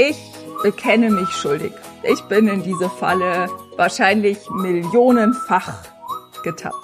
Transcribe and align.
ich 0.00 0.16
bekenne 0.62 1.10
mich 1.10 1.28
schuldig. 1.28 1.72
Ich 2.02 2.22
bin 2.22 2.48
in 2.48 2.62
diese 2.62 2.88
Falle 2.88 3.48
wahrscheinlich 3.76 4.38
millionenfach 4.50 5.74
getappt. 6.42 6.76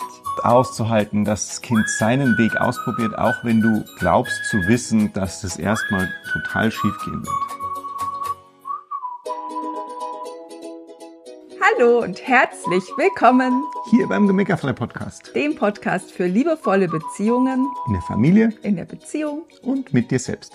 Auszuhalten, 0.42 1.24
dass 1.24 1.48
das 1.48 1.60
Kind 1.62 1.88
seinen 1.88 2.36
Weg 2.36 2.56
ausprobiert, 2.60 3.16
auch 3.18 3.36
wenn 3.42 3.62
du 3.62 3.84
glaubst 3.98 4.44
zu 4.50 4.58
wissen, 4.68 5.10
dass 5.14 5.40
das 5.40 5.56
erstmal 5.56 6.12
total 6.30 6.70
schief 6.70 6.94
gehen 7.06 7.22
wird. 7.24 7.34
Hallo 11.60 12.00
und 12.02 12.20
herzlich 12.26 12.84
willkommen 12.98 13.64
Hier 13.90 14.06
beim 14.08 14.26
Gemeckerfrei 14.26 14.74
Podcast. 14.74 15.34
dem 15.34 15.56
Podcast 15.56 16.12
für 16.12 16.26
liebevolle 16.26 16.86
Beziehungen 16.88 17.66
In 17.86 17.92
der 17.94 18.02
Familie 18.02 18.52
in 18.62 18.76
der 18.76 18.84
Beziehung. 18.84 19.44
und 19.62 19.92
mit 19.94 20.10
dir 20.10 20.18
selbst. 20.18 20.52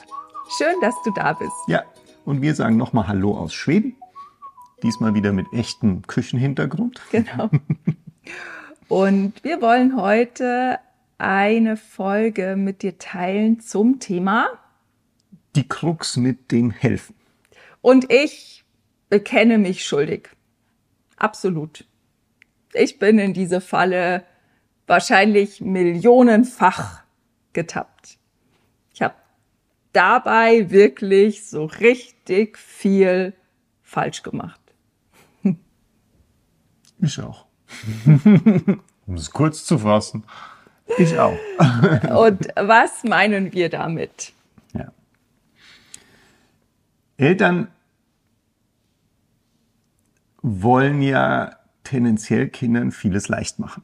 Schön, 0.57 0.75
dass 0.81 0.95
du 1.03 1.11
da 1.15 1.33
bist. 1.33 1.51
Ja, 1.67 1.81
und 2.25 2.41
wir 2.41 2.55
sagen 2.55 2.77
nochmal 2.77 3.07
Hallo 3.07 3.37
aus 3.37 3.53
Schweden. 3.53 3.95
Diesmal 4.83 5.13
wieder 5.13 5.31
mit 5.31 5.47
echtem 5.53 6.01
Küchenhintergrund. 6.07 7.01
Genau. 7.11 7.49
Und 8.87 9.43
wir 9.43 9.61
wollen 9.61 9.95
heute 9.95 10.79
eine 11.17 11.77
Folge 11.77 12.55
mit 12.57 12.81
dir 12.81 12.97
teilen 12.97 13.59
zum 13.59 13.99
Thema 13.99 14.47
Die 15.55 15.67
Krux 15.67 16.17
mit 16.17 16.51
dem 16.51 16.71
Helfen. 16.71 17.15
und 17.81 18.11
ich 18.11 18.63
bekenne 19.09 19.57
mich 19.57 19.85
schuldig. 19.85 20.29
Absolut. 21.17 21.85
Ich 22.73 22.97
bin 22.99 23.19
in 23.19 23.33
diese 23.33 23.61
Falle 23.61 24.23
wahrscheinlich 24.87 25.61
millionenfach 25.61 27.03
getappt. 27.53 28.17
Dabei 29.93 30.69
wirklich 30.69 31.45
so 31.45 31.65
richtig 31.65 32.57
viel 32.57 33.33
falsch 33.81 34.23
gemacht. 34.23 34.59
Ich 37.03 37.19
auch. 37.19 37.47
um 39.07 39.15
es 39.15 39.31
kurz 39.31 39.65
zu 39.65 39.79
fassen. 39.79 40.23
Ich 40.97 41.17
auch. 41.17 41.37
Und 42.15 42.47
was 42.55 43.03
meinen 43.03 43.53
wir 43.53 43.69
damit? 43.69 44.33
Ja. 44.73 44.91
Eltern 47.17 47.69
wollen 50.41 51.01
ja 51.01 51.55
tendenziell 51.83 52.49
Kindern 52.49 52.91
vieles 52.91 53.29
leicht 53.29 53.59
machen. 53.59 53.83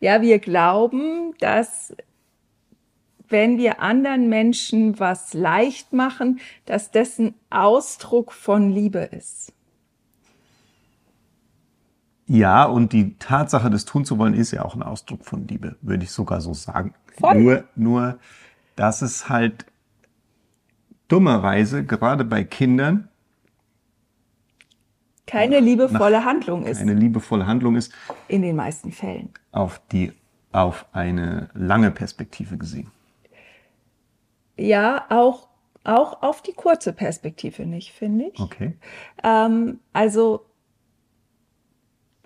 Ja, 0.00 0.20
wir 0.20 0.38
glauben, 0.38 1.34
dass 1.38 1.94
wenn 3.32 3.58
wir 3.58 3.80
anderen 3.80 4.28
Menschen 4.28 5.00
was 5.00 5.34
leicht 5.34 5.92
machen, 5.92 6.38
dass 6.66 6.90
dessen 6.90 7.34
Ausdruck 7.50 8.32
von 8.32 8.70
Liebe 8.70 9.00
ist. 9.00 9.52
Ja, 12.26 12.64
und 12.64 12.92
die 12.92 13.18
Tatsache, 13.18 13.68
das 13.68 13.84
tun 13.84 14.04
zu 14.04 14.18
wollen, 14.18 14.34
ist 14.34 14.52
ja 14.52 14.64
auch 14.64 14.74
ein 14.74 14.82
Ausdruck 14.82 15.24
von 15.24 15.48
Liebe, 15.48 15.76
würde 15.82 16.04
ich 16.04 16.12
sogar 16.12 16.40
so 16.40 16.54
sagen. 16.54 16.94
Voll. 17.18 17.42
Nur, 17.42 17.64
nur, 17.74 18.18
dass 18.76 19.02
es 19.02 19.28
halt 19.28 19.66
dummerweise 21.08 21.84
gerade 21.84 22.24
bei 22.24 22.44
Kindern 22.44 23.08
Keine 25.26 25.60
liebevolle 25.60 26.24
Handlung 26.24 26.64
ist 26.64 26.80
eine 26.80 26.94
liebevolle 26.94 27.46
Handlung 27.46 27.76
ist, 27.76 27.92
in 28.28 28.40
den 28.40 28.56
meisten 28.56 28.92
Fällen. 28.92 29.30
auf 29.50 29.82
die, 29.92 30.12
auf 30.52 30.86
eine 30.92 31.50
lange 31.52 31.90
Perspektive 31.90 32.56
gesehen. 32.56 32.90
Ja, 34.62 35.06
auch, 35.08 35.48
auch 35.82 36.22
auf 36.22 36.40
die 36.40 36.52
kurze 36.52 36.92
Perspektive 36.92 37.66
nicht, 37.66 37.92
finde 37.92 38.26
ich. 38.32 38.38
Okay. 38.38 38.74
Ähm, 39.24 39.80
also, 39.92 40.46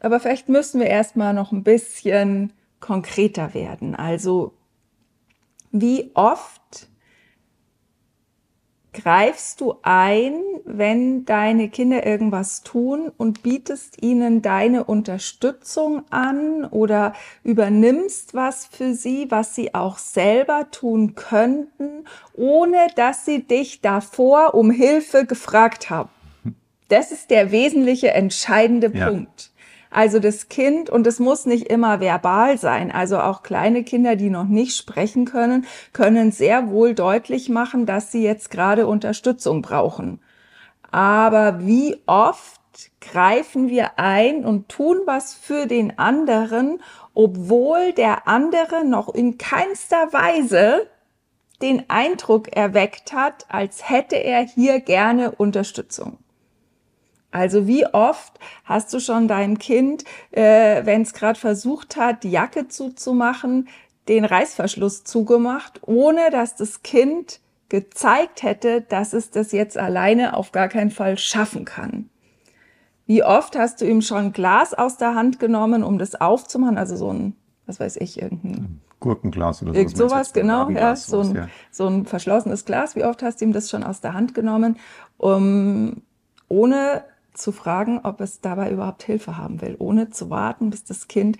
aber 0.01 0.21
vielleicht 0.21 0.51
müssen 0.51 0.81
wir 0.81 0.89
erstmal 0.89 1.33
noch 1.33 1.53
ein 1.53 1.63
bisschen 1.63 2.53
konkreter 2.81 3.55
werden. 3.55 3.95
Also, 3.95 4.53
wie 5.73 6.11
oft 6.13 6.89
greifst 8.97 9.61
du 9.61 9.75
ein, 9.83 10.41
wenn 10.65 11.25
deine 11.25 11.69
Kinder 11.69 12.07
irgendwas 12.07 12.63
tun 12.63 13.13
und 13.17 13.43
bietest 13.43 14.03
ihnen 14.03 14.43
deine 14.43 14.85
Unterstützung 14.85 16.03
an 16.11 16.65
oder 16.65 17.13
übernimmst 17.45 18.35
was 18.35 18.67
für 18.67 18.95
sie, 18.95 19.31
was 19.31 19.55
sie 19.55 19.75
auch 19.75 19.99
selber 19.99 20.71
tun 20.71 21.15
könnten, 21.15 22.07
ohne 22.35 22.89
dass 22.97 23.25
sie 23.25 23.43
dich 23.43 23.81
davor 23.83 24.55
um 24.55 24.71
Hilfe 24.71 25.27
gefragt 25.27 25.91
haben? 25.91 26.11
Das 26.89 27.13
ist 27.13 27.31
der 27.31 27.53
wesentliche, 27.53 28.13
entscheidende 28.13 28.91
Ja. 28.95 29.11
Punkt. 29.11 29.51
Also 29.97 30.19
das 30.19 30.51
Kind, 30.51 30.91
und 30.91 31.07
es 31.07 31.21
muss 31.21 31.47
nicht 31.47 31.69
immer 31.69 32.01
verbal 32.01 32.59
sein, 32.59 32.93
also 32.93 33.19
auch 33.19 33.43
kleine 33.43 33.83
Kinder, 33.83 34.15
die 34.15 34.29
noch 34.29 34.45
nicht 34.45 34.77
sprechen 34.77 35.25
können, 35.25 35.65
können 35.95 36.33
sehr 36.33 36.69
wohl 36.69 36.95
deutlich 36.95 37.49
machen, 37.49 37.87
dass 37.87 38.13
sie 38.13 38.23
jetzt 38.23 38.51
gerade 38.51 38.89
Unterstützung 38.89 39.63
brauchen. 39.63 40.21
Aber 40.91 41.67
wie 41.67 41.97
oft 42.05 42.61
greifen 43.01 43.71
wir 43.71 43.99
ein 43.99 44.45
und 44.45 44.69
tun 44.69 44.99
was 45.07 45.33
für 45.33 45.67
den 45.67 45.99
anderen, 45.99 46.83
obwohl 47.15 47.95
der 47.95 48.29
andere 48.29 48.85
noch 48.85 49.09
in 49.15 49.39
keinster 49.39 50.13
Weise 50.13 50.89
den 51.63 51.89
Eindruck 51.89 52.55
erweckt 52.55 53.15
hat, 53.15 53.47
als 53.49 53.89
hätte 53.89 54.17
er 54.17 54.43
hier 54.43 54.81
gerne 54.81 55.31
Unterstützung. 55.31 56.19
Also 57.37 57.67
wie 57.67 57.87
oft 57.87 58.39
hast 58.65 58.93
du 58.95 58.99
schon 58.99 59.29
deinem 59.29 59.59
Kind, 59.59 60.05
äh, 60.31 60.87
wenn 60.87 61.03
es 61.03 61.13
gerade 61.13 61.39
versucht 61.39 61.97
hat, 61.97 62.25
die 62.25 62.31
Jacke 62.31 62.69
zuzumachen, 62.69 63.69
den 64.09 64.25
Reißverschluss 64.25 65.05
zugemacht, 65.05 65.81
ohne 65.83 66.31
dass 66.31 66.57
das 66.57 66.83
Kind 66.83 67.41
gezeigt 67.69 68.43
hätte, 68.43 68.81
dass 68.81 69.13
es 69.13 69.31
das 69.31 69.53
jetzt 69.53 69.77
alleine 69.77 70.35
auf 70.35 70.51
gar 70.53 70.69
keinen 70.69 70.91
Fall 70.91 71.19
schaffen 71.19 71.67
kann. 71.67 72.09
Wie 73.05 73.23
oft 73.23 73.57
hast 73.57 73.83
du 73.83 73.85
ihm 73.85 74.01
schon 74.01 74.33
Glas 74.33 74.73
aus 74.73 74.97
der 74.97 75.15
Hand 75.15 75.39
genommen, 75.39 75.85
um 75.85 75.99
das 75.99 76.15
aufzumachen? 76.15 76.79
Also 76.79 76.97
so 76.97 77.13
ein, 77.13 77.35
was 77.67 77.81
weiß 77.81 77.97
ich, 77.97 78.21
irgendein 78.21 78.81
Gurkenglas 79.01 79.63
oder 79.63 79.75
Irgend 79.75 79.97
sowas. 79.97 80.11
sowas, 80.11 80.33
genau, 80.33 80.71
ja, 80.71 80.97
so 80.97 81.21
ein, 81.21 81.51
so 81.71 81.87
ein 81.87 82.07
verschlossenes 82.07 82.65
Glas. 82.65 82.97
Wie 82.97 83.05
oft 83.05 83.23
hast 83.23 83.41
du 83.41 83.45
ihm 83.45 83.53
das 83.53 83.69
schon 83.69 83.85
aus 83.85 84.01
der 84.01 84.15
Hand 84.15 84.35
genommen, 84.35 84.77
um, 85.19 86.03
ohne 86.49 87.05
zu 87.37 87.53
fragen, 87.53 88.01
ob 88.03 88.21
es 88.21 88.41
dabei 88.41 88.71
überhaupt 88.71 89.03
Hilfe 89.03 89.37
haben 89.37 89.61
will, 89.61 89.77
ohne 89.79 90.11
zu 90.11 90.31
warten, 90.31 90.71
bis 90.71 90.85
das 90.85 91.09
Kind 91.09 91.39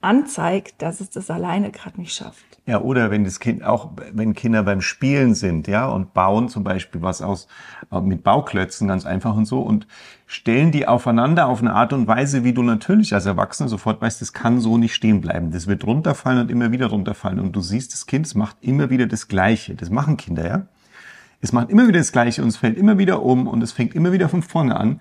anzeigt, 0.00 0.80
dass 0.80 1.00
es 1.00 1.10
das 1.10 1.28
alleine 1.28 1.72
gerade 1.72 2.00
nicht 2.00 2.14
schafft. 2.14 2.44
Ja, 2.66 2.80
oder 2.80 3.10
wenn 3.10 3.24
das 3.24 3.40
Kind, 3.40 3.64
auch 3.64 3.90
wenn 4.12 4.34
Kinder 4.34 4.62
beim 4.62 4.80
Spielen 4.80 5.34
sind, 5.34 5.66
ja, 5.66 5.86
und 5.86 6.14
bauen 6.14 6.48
zum 6.48 6.62
Beispiel 6.62 7.02
was 7.02 7.20
aus, 7.20 7.48
äh, 7.90 8.00
mit 8.00 8.22
Bauklötzen 8.22 8.86
ganz 8.86 9.06
einfach 9.06 9.34
und 9.34 9.46
so 9.46 9.60
und 9.60 9.88
stellen 10.26 10.70
die 10.70 10.86
aufeinander 10.86 11.46
auf 11.46 11.60
eine 11.60 11.74
Art 11.74 11.92
und 11.92 12.06
Weise, 12.06 12.44
wie 12.44 12.52
du 12.52 12.62
natürlich 12.62 13.12
als 13.12 13.26
Erwachsener 13.26 13.68
sofort 13.68 14.00
weißt, 14.00 14.20
das 14.20 14.32
kann 14.32 14.60
so 14.60 14.78
nicht 14.78 14.94
stehen 14.94 15.20
bleiben. 15.20 15.50
Das 15.50 15.66
wird 15.66 15.84
runterfallen 15.84 16.42
und 16.42 16.50
immer 16.50 16.70
wieder 16.70 16.86
runterfallen. 16.88 17.40
Und 17.40 17.52
du 17.52 17.60
siehst, 17.60 17.92
das 17.92 18.06
Kind, 18.06 18.32
macht 18.36 18.58
immer 18.60 18.90
wieder 18.90 19.06
das 19.06 19.26
Gleiche. 19.26 19.74
Das 19.74 19.90
machen 19.90 20.16
Kinder, 20.16 20.46
ja. 20.46 20.66
Es 21.40 21.52
macht 21.52 21.70
immer 21.70 21.86
wieder 21.86 21.98
das 21.98 22.12
Gleiche 22.12 22.42
und 22.42 22.48
es 22.48 22.56
fällt 22.56 22.76
immer 22.76 22.98
wieder 22.98 23.22
um 23.22 23.46
und 23.46 23.62
es 23.62 23.72
fängt 23.72 23.94
immer 23.94 24.12
wieder 24.12 24.28
von 24.28 24.42
vorne 24.42 24.76
an. 24.76 25.00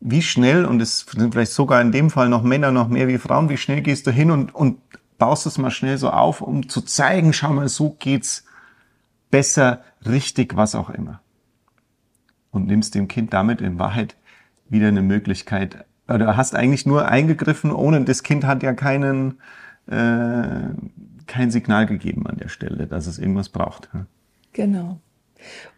Wie 0.00 0.22
schnell, 0.22 0.64
und 0.64 0.80
es 0.80 1.00
sind 1.00 1.32
vielleicht 1.32 1.52
sogar 1.52 1.80
in 1.80 1.92
dem 1.92 2.10
Fall 2.10 2.28
noch 2.28 2.42
Männer 2.42 2.72
noch 2.72 2.88
mehr 2.88 3.06
wie 3.06 3.18
Frauen, 3.18 3.48
wie 3.48 3.56
schnell 3.56 3.82
gehst 3.82 4.06
du 4.06 4.10
hin 4.10 4.30
und, 4.30 4.54
und 4.54 4.78
baust 5.18 5.46
es 5.46 5.58
mal 5.58 5.70
schnell 5.70 5.98
so 5.98 6.10
auf, 6.10 6.40
um 6.40 6.68
zu 6.68 6.80
zeigen, 6.80 7.32
schau 7.32 7.52
mal, 7.52 7.68
so 7.68 7.96
geht's 7.98 8.44
besser, 9.30 9.84
richtig, 10.06 10.56
was 10.56 10.74
auch 10.74 10.90
immer. 10.90 11.20
Und 12.50 12.66
nimmst 12.66 12.94
dem 12.94 13.06
Kind 13.06 13.32
damit 13.32 13.60
in 13.60 13.78
Wahrheit 13.78 14.16
wieder 14.68 14.88
eine 14.88 15.02
Möglichkeit, 15.02 15.84
oder 16.08 16.36
hast 16.36 16.56
eigentlich 16.56 16.86
nur 16.86 17.06
eingegriffen, 17.06 17.70
ohne 17.70 18.02
das 18.04 18.22
Kind 18.22 18.44
hat 18.44 18.62
ja 18.62 18.72
keinen, 18.72 19.38
äh, 19.86 20.70
kein 21.26 21.50
Signal 21.50 21.86
gegeben 21.86 22.26
an 22.26 22.38
der 22.38 22.48
Stelle, 22.48 22.86
dass 22.86 23.06
es 23.06 23.18
irgendwas 23.18 23.50
braucht. 23.50 23.90
Genau. 24.52 25.00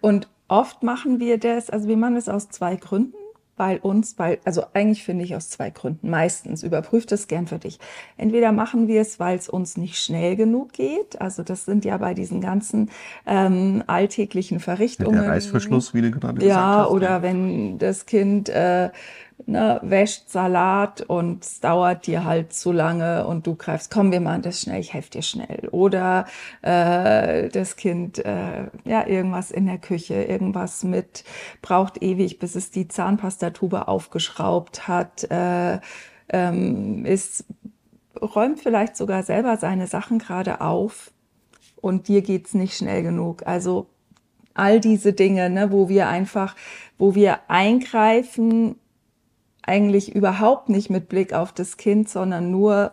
Und 0.00 0.28
oft 0.48 0.82
machen 0.82 1.20
wir 1.20 1.38
das, 1.38 1.70
also 1.70 1.88
wir 1.88 1.96
machen 1.96 2.14
das 2.14 2.28
aus 2.28 2.48
zwei 2.48 2.76
Gründen. 2.76 3.14
weil 3.58 3.78
uns, 3.78 4.18
weil, 4.18 4.38
also 4.44 4.64
eigentlich 4.72 5.04
finde 5.04 5.24
ich 5.24 5.36
aus 5.36 5.50
zwei 5.50 5.68
Gründen, 5.70 6.08
meistens, 6.08 6.62
überprüft 6.62 7.12
es 7.12 7.28
gern 7.28 7.46
für 7.46 7.58
dich. 7.58 7.78
Entweder 8.16 8.50
machen 8.50 8.88
wir 8.88 9.02
es, 9.02 9.20
weil 9.20 9.36
es 9.36 9.48
uns 9.48 9.76
nicht 9.76 9.98
schnell 9.98 10.36
genug 10.36 10.72
geht, 10.72 11.20
also 11.20 11.42
das 11.42 11.66
sind 11.66 11.84
ja 11.84 11.98
bei 11.98 12.14
diesen 12.14 12.40
ganzen 12.40 12.90
ähm, 13.26 13.84
alltäglichen 13.86 14.58
Verrichtungen. 14.58 15.20
Der 15.20 15.28
Reißverschluss, 15.28 15.92
wie 15.92 16.00
du 16.00 16.10
gerade 16.10 16.40
gesagt 16.40 16.48
Ja, 16.48 16.84
hast. 16.84 16.90
oder 16.90 17.22
wenn 17.22 17.78
das 17.78 18.06
Kind 18.06 18.48
äh, 18.48 18.90
ne, 19.46 19.80
wäscht 19.82 20.28
Salat 20.28 21.02
und 21.02 21.44
es 21.44 21.60
dauert 21.60 22.06
dir 22.06 22.24
halt 22.24 22.52
zu 22.52 22.72
lange 22.72 23.26
und 23.26 23.46
du 23.46 23.54
greifst, 23.54 23.90
komm, 23.90 24.12
wir 24.12 24.20
machen 24.20 24.42
das 24.42 24.60
schnell, 24.60 24.80
ich 24.80 24.92
helfe 24.92 25.10
dir 25.10 25.22
schnell. 25.22 25.68
Oder 25.70 26.26
äh, 26.62 27.48
das 27.48 27.76
Kind, 27.76 28.18
äh, 28.24 28.66
ja, 28.84 29.06
irgendwas 29.06 29.50
in 29.50 29.66
der 29.66 29.78
Küche, 29.78 30.14
irgendwas 30.14 30.84
mit, 30.84 31.24
braucht 31.60 32.02
ewig, 32.02 32.38
bis 32.38 32.54
es 32.54 32.70
die 32.70 32.88
Zahnpastatube 32.88 33.88
aufgeschraubt 33.88 34.88
hat, 34.88 35.24
äh, 35.30 35.80
ähm, 36.28 37.04
ist, 37.04 37.44
räumt 38.20 38.60
vielleicht 38.60 38.96
sogar 38.96 39.22
selber 39.22 39.56
seine 39.56 39.86
Sachen 39.86 40.18
gerade 40.18 40.60
auf 40.60 41.12
und 41.80 42.08
dir 42.08 42.22
geht's 42.22 42.54
nicht 42.54 42.76
schnell 42.76 43.02
genug. 43.02 43.46
Also 43.46 43.86
all 44.54 44.80
diese 44.80 45.12
Dinge, 45.12 45.50
ne, 45.50 45.72
wo 45.72 45.88
wir 45.88 46.08
einfach, 46.08 46.54
wo 46.98 47.14
wir 47.14 47.40
eingreifen 47.48 48.76
eigentlich 49.62 50.14
überhaupt 50.14 50.68
nicht 50.68 50.90
mit 50.90 51.08
Blick 51.08 51.32
auf 51.32 51.52
das 51.52 51.76
Kind, 51.76 52.08
sondern 52.08 52.50
nur, 52.50 52.92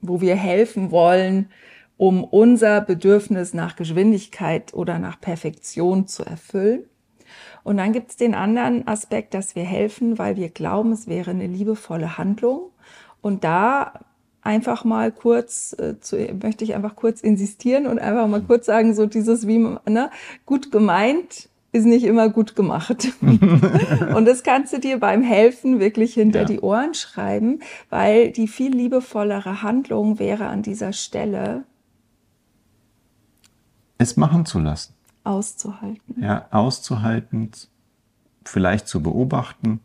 wo 0.00 0.20
wir 0.20 0.34
helfen 0.34 0.90
wollen, 0.90 1.50
um 1.96 2.24
unser 2.24 2.80
Bedürfnis 2.80 3.54
nach 3.54 3.76
Geschwindigkeit 3.76 4.72
oder 4.74 4.98
nach 4.98 5.20
Perfektion 5.20 6.06
zu 6.06 6.24
erfüllen. 6.24 6.84
Und 7.62 7.76
dann 7.76 7.92
gibt 7.92 8.10
es 8.10 8.16
den 8.16 8.34
anderen 8.34 8.88
Aspekt, 8.88 9.34
dass 9.34 9.54
wir 9.54 9.64
helfen, 9.64 10.18
weil 10.18 10.36
wir 10.36 10.48
glauben, 10.48 10.92
es 10.92 11.06
wäre 11.06 11.30
eine 11.30 11.46
liebevolle 11.46 12.16
Handlung. 12.16 12.70
Und 13.20 13.44
da 13.44 14.00
einfach 14.42 14.84
mal 14.84 15.12
kurz, 15.12 15.76
äh, 15.78 16.00
zu, 16.00 16.16
möchte 16.42 16.64
ich 16.64 16.74
einfach 16.74 16.96
kurz 16.96 17.20
insistieren 17.20 17.86
und 17.86 17.98
einfach 17.98 18.26
mal 18.26 18.40
kurz 18.40 18.66
sagen, 18.66 18.94
so 18.94 19.04
dieses 19.04 19.46
wie, 19.46 19.58
ne, 19.58 20.10
gut 20.46 20.72
gemeint, 20.72 21.49
ist 21.72 21.86
nicht 21.86 22.04
immer 22.04 22.28
gut 22.28 22.56
gemacht. 22.56 23.08
und 23.20 24.24
das 24.24 24.42
kannst 24.42 24.72
du 24.72 24.80
dir 24.80 24.98
beim 24.98 25.22
Helfen 25.22 25.78
wirklich 25.78 26.14
hinter 26.14 26.40
ja. 26.40 26.44
die 26.44 26.60
Ohren 26.60 26.94
schreiben, 26.94 27.60
weil 27.88 28.32
die 28.32 28.48
viel 28.48 28.74
liebevollere 28.74 29.62
Handlung 29.62 30.18
wäre 30.18 30.46
an 30.46 30.62
dieser 30.62 30.92
Stelle. 30.92 31.64
Es 33.98 34.16
machen 34.16 34.46
zu 34.46 34.58
lassen. 34.58 34.94
Auszuhalten. 35.22 36.20
Ja, 36.20 36.46
auszuhalten, 36.50 37.50
vielleicht 38.44 38.88
zu 38.88 39.02
beobachten. 39.02 39.80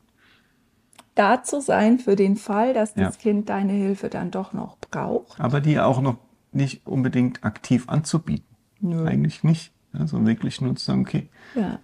Da 1.14 1.44
zu 1.44 1.62
sein 1.62 2.00
für 2.00 2.16
den 2.16 2.36
Fall, 2.36 2.74
dass 2.74 2.94
das 2.94 3.16
ja. 3.16 3.22
Kind 3.22 3.50
deine 3.50 3.74
Hilfe 3.74 4.10
dann 4.10 4.32
doch 4.32 4.54
noch 4.54 4.78
braucht. 4.78 5.40
Aber 5.40 5.62
die 5.62 5.80
auch 5.80 6.02
noch 6.02 6.18
nicht 6.52 6.88
unbedingt 6.88 7.44
aktiv 7.44 7.88
anzubieten. 7.88 8.56
Nö. 8.80 9.06
Eigentlich 9.06 9.44
nicht. 9.44 9.75
Also 10.00 10.26
wirklich 10.26 10.62
nur 10.62 10.76
zu 10.76 10.86
sagen, 10.86 11.02
okay. 11.02 11.30
Ja. 11.56 11.80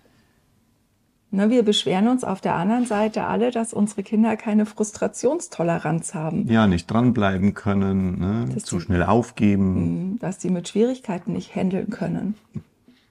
Ne, 1.33 1.49
wir 1.49 1.63
beschweren 1.63 2.09
uns 2.09 2.25
auf 2.25 2.41
der 2.41 2.55
anderen 2.55 2.85
Seite 2.85 3.23
alle, 3.23 3.51
dass 3.51 3.71
unsere 3.71 4.03
Kinder 4.03 4.35
keine 4.35 4.65
Frustrationstoleranz 4.65 6.13
haben. 6.13 6.45
Ja, 6.49 6.67
nicht 6.67 6.91
dranbleiben 6.91 7.53
können, 7.53 8.19
ne? 8.19 8.57
zu 8.57 8.79
die, 8.79 8.81
schnell 8.83 9.03
aufgeben. 9.03 10.15
Mm, 10.15 10.19
dass 10.19 10.41
sie 10.41 10.49
mit 10.49 10.67
Schwierigkeiten 10.67 11.31
nicht 11.31 11.55
handeln 11.55 11.89
können. 11.89 12.35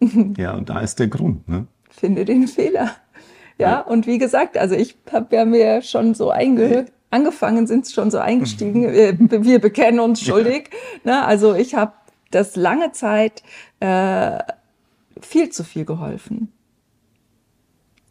ja, 0.37 0.55
und 0.55 0.69
da 0.69 0.81
ist 0.81 0.99
der 0.99 1.09
Grund. 1.09 1.49
Ne? 1.49 1.67
Finde 1.89 2.27
den 2.27 2.47
Fehler. 2.47 2.91
Ja, 3.57 3.71
ja. 3.71 3.81
und 3.81 4.07
wie 4.07 4.19
gesagt, 4.19 4.59
also 4.59 4.75
ich 4.75 4.97
habe 5.11 5.35
ja 5.35 5.47
mir 5.47 5.81
schon 5.81 6.13
so 6.13 6.31
eingehört 6.31 6.93
angefangen, 7.11 7.67
sind 7.67 7.89
schon 7.89 8.11
so 8.11 8.19
eingestiegen. 8.19 8.83
Wir, 8.93 9.45
wir 9.45 9.59
bekennen 9.61 9.99
uns 9.99 10.21
schuldig. 10.21 10.71
Ja. 11.05 11.13
Ne? 11.13 11.25
Also 11.25 11.55
ich 11.55 11.75
habe 11.75 11.93
das 12.31 12.55
lange 12.55 12.93
Zeit 12.93 13.43
äh, 13.81 14.39
viel 15.21 15.51
zu 15.51 15.65
viel 15.65 15.85
geholfen. 15.85 16.53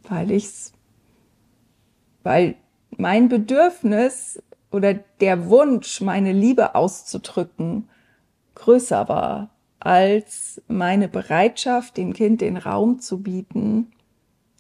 Weil 0.04 0.32
ich's, 0.32 0.74
weil 2.24 2.56
mein 2.98 3.30
Bedürfnis 3.30 4.42
oder 4.72 4.94
der 4.94 5.50
Wunsch, 5.50 6.02
meine 6.02 6.34
Liebe 6.34 6.76
auszudrücken, 6.76 7.90
größer 8.56 9.08
war 9.10 9.50
als 9.80 10.62
meine 10.68 11.08
Bereitschaft, 11.08 11.96
dem 11.98 12.14
Kind 12.14 12.42
den 12.42 12.58
Raum 12.58 13.00
zu 13.00 13.22
bieten, 13.24 13.92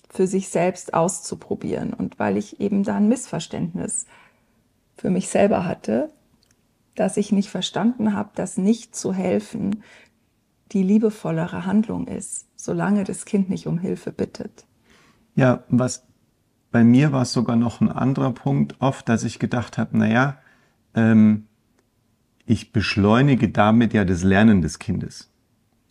für 0.09 0.27
sich 0.27 0.49
selbst 0.49 0.93
auszuprobieren. 0.93 1.93
Und 1.93 2.17
weil 2.19 2.37
ich 2.37 2.59
eben 2.59 2.83
da 2.83 2.95
ein 2.95 3.09
Missverständnis 3.09 4.05
für 4.95 5.09
mich 5.09 5.27
selber 5.29 5.65
hatte, 5.65 6.09
dass 6.95 7.17
ich 7.17 7.31
nicht 7.31 7.49
verstanden 7.49 8.13
habe, 8.13 8.29
dass 8.35 8.57
nicht 8.57 8.95
zu 8.95 9.13
helfen 9.13 9.83
die 10.71 10.83
liebevollere 10.83 11.65
Handlung 11.65 12.07
ist, 12.07 12.47
solange 12.55 13.03
das 13.03 13.25
Kind 13.25 13.49
nicht 13.49 13.67
um 13.67 13.79
Hilfe 13.79 14.11
bittet. 14.11 14.65
Ja, 15.35 15.63
was 15.69 16.05
bei 16.71 16.83
mir 16.83 17.11
war 17.11 17.23
es 17.23 17.33
sogar 17.33 17.55
noch 17.55 17.81
ein 17.81 17.91
anderer 17.91 18.31
Punkt 18.31 18.75
oft, 18.79 19.09
dass 19.09 19.23
ich 19.23 19.39
gedacht 19.39 19.77
habe, 19.77 19.97
naja, 19.97 20.37
ähm, 20.93 21.45
ich 22.45 22.71
beschleunige 22.71 23.49
damit 23.49 23.93
ja 23.93 24.05
das 24.05 24.23
Lernen 24.23 24.61
des 24.61 24.79
Kindes. 24.79 25.31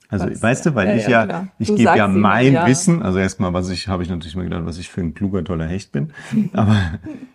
Also 0.09 0.31
was, 0.31 0.43
weißt 0.43 0.67
du, 0.67 0.75
weil 0.75 0.89
ja, 0.89 0.97
ich 0.97 1.09
ja, 1.09 1.27
ja 1.27 1.49
ich 1.59 1.69
gebe 1.69 1.83
ja 1.97 2.09
mein 2.09 2.55
ja. 2.55 2.67
Wissen, 2.67 3.03
also 3.03 3.19
erstmal, 3.19 3.53
was 3.53 3.69
ich, 3.69 3.89
habe 3.89 4.03
ich 4.03 4.09
natürlich 4.09 4.37
mal 4.37 4.45
gedacht, 4.45 4.65
was 4.65 4.79
ich 4.79 4.89
für 4.89 5.03
ein 5.03 5.13
kluger, 5.13 5.45
toller 5.45 5.67
Hecht 5.67 5.93
bin. 5.93 6.13
Aber 6.55 6.77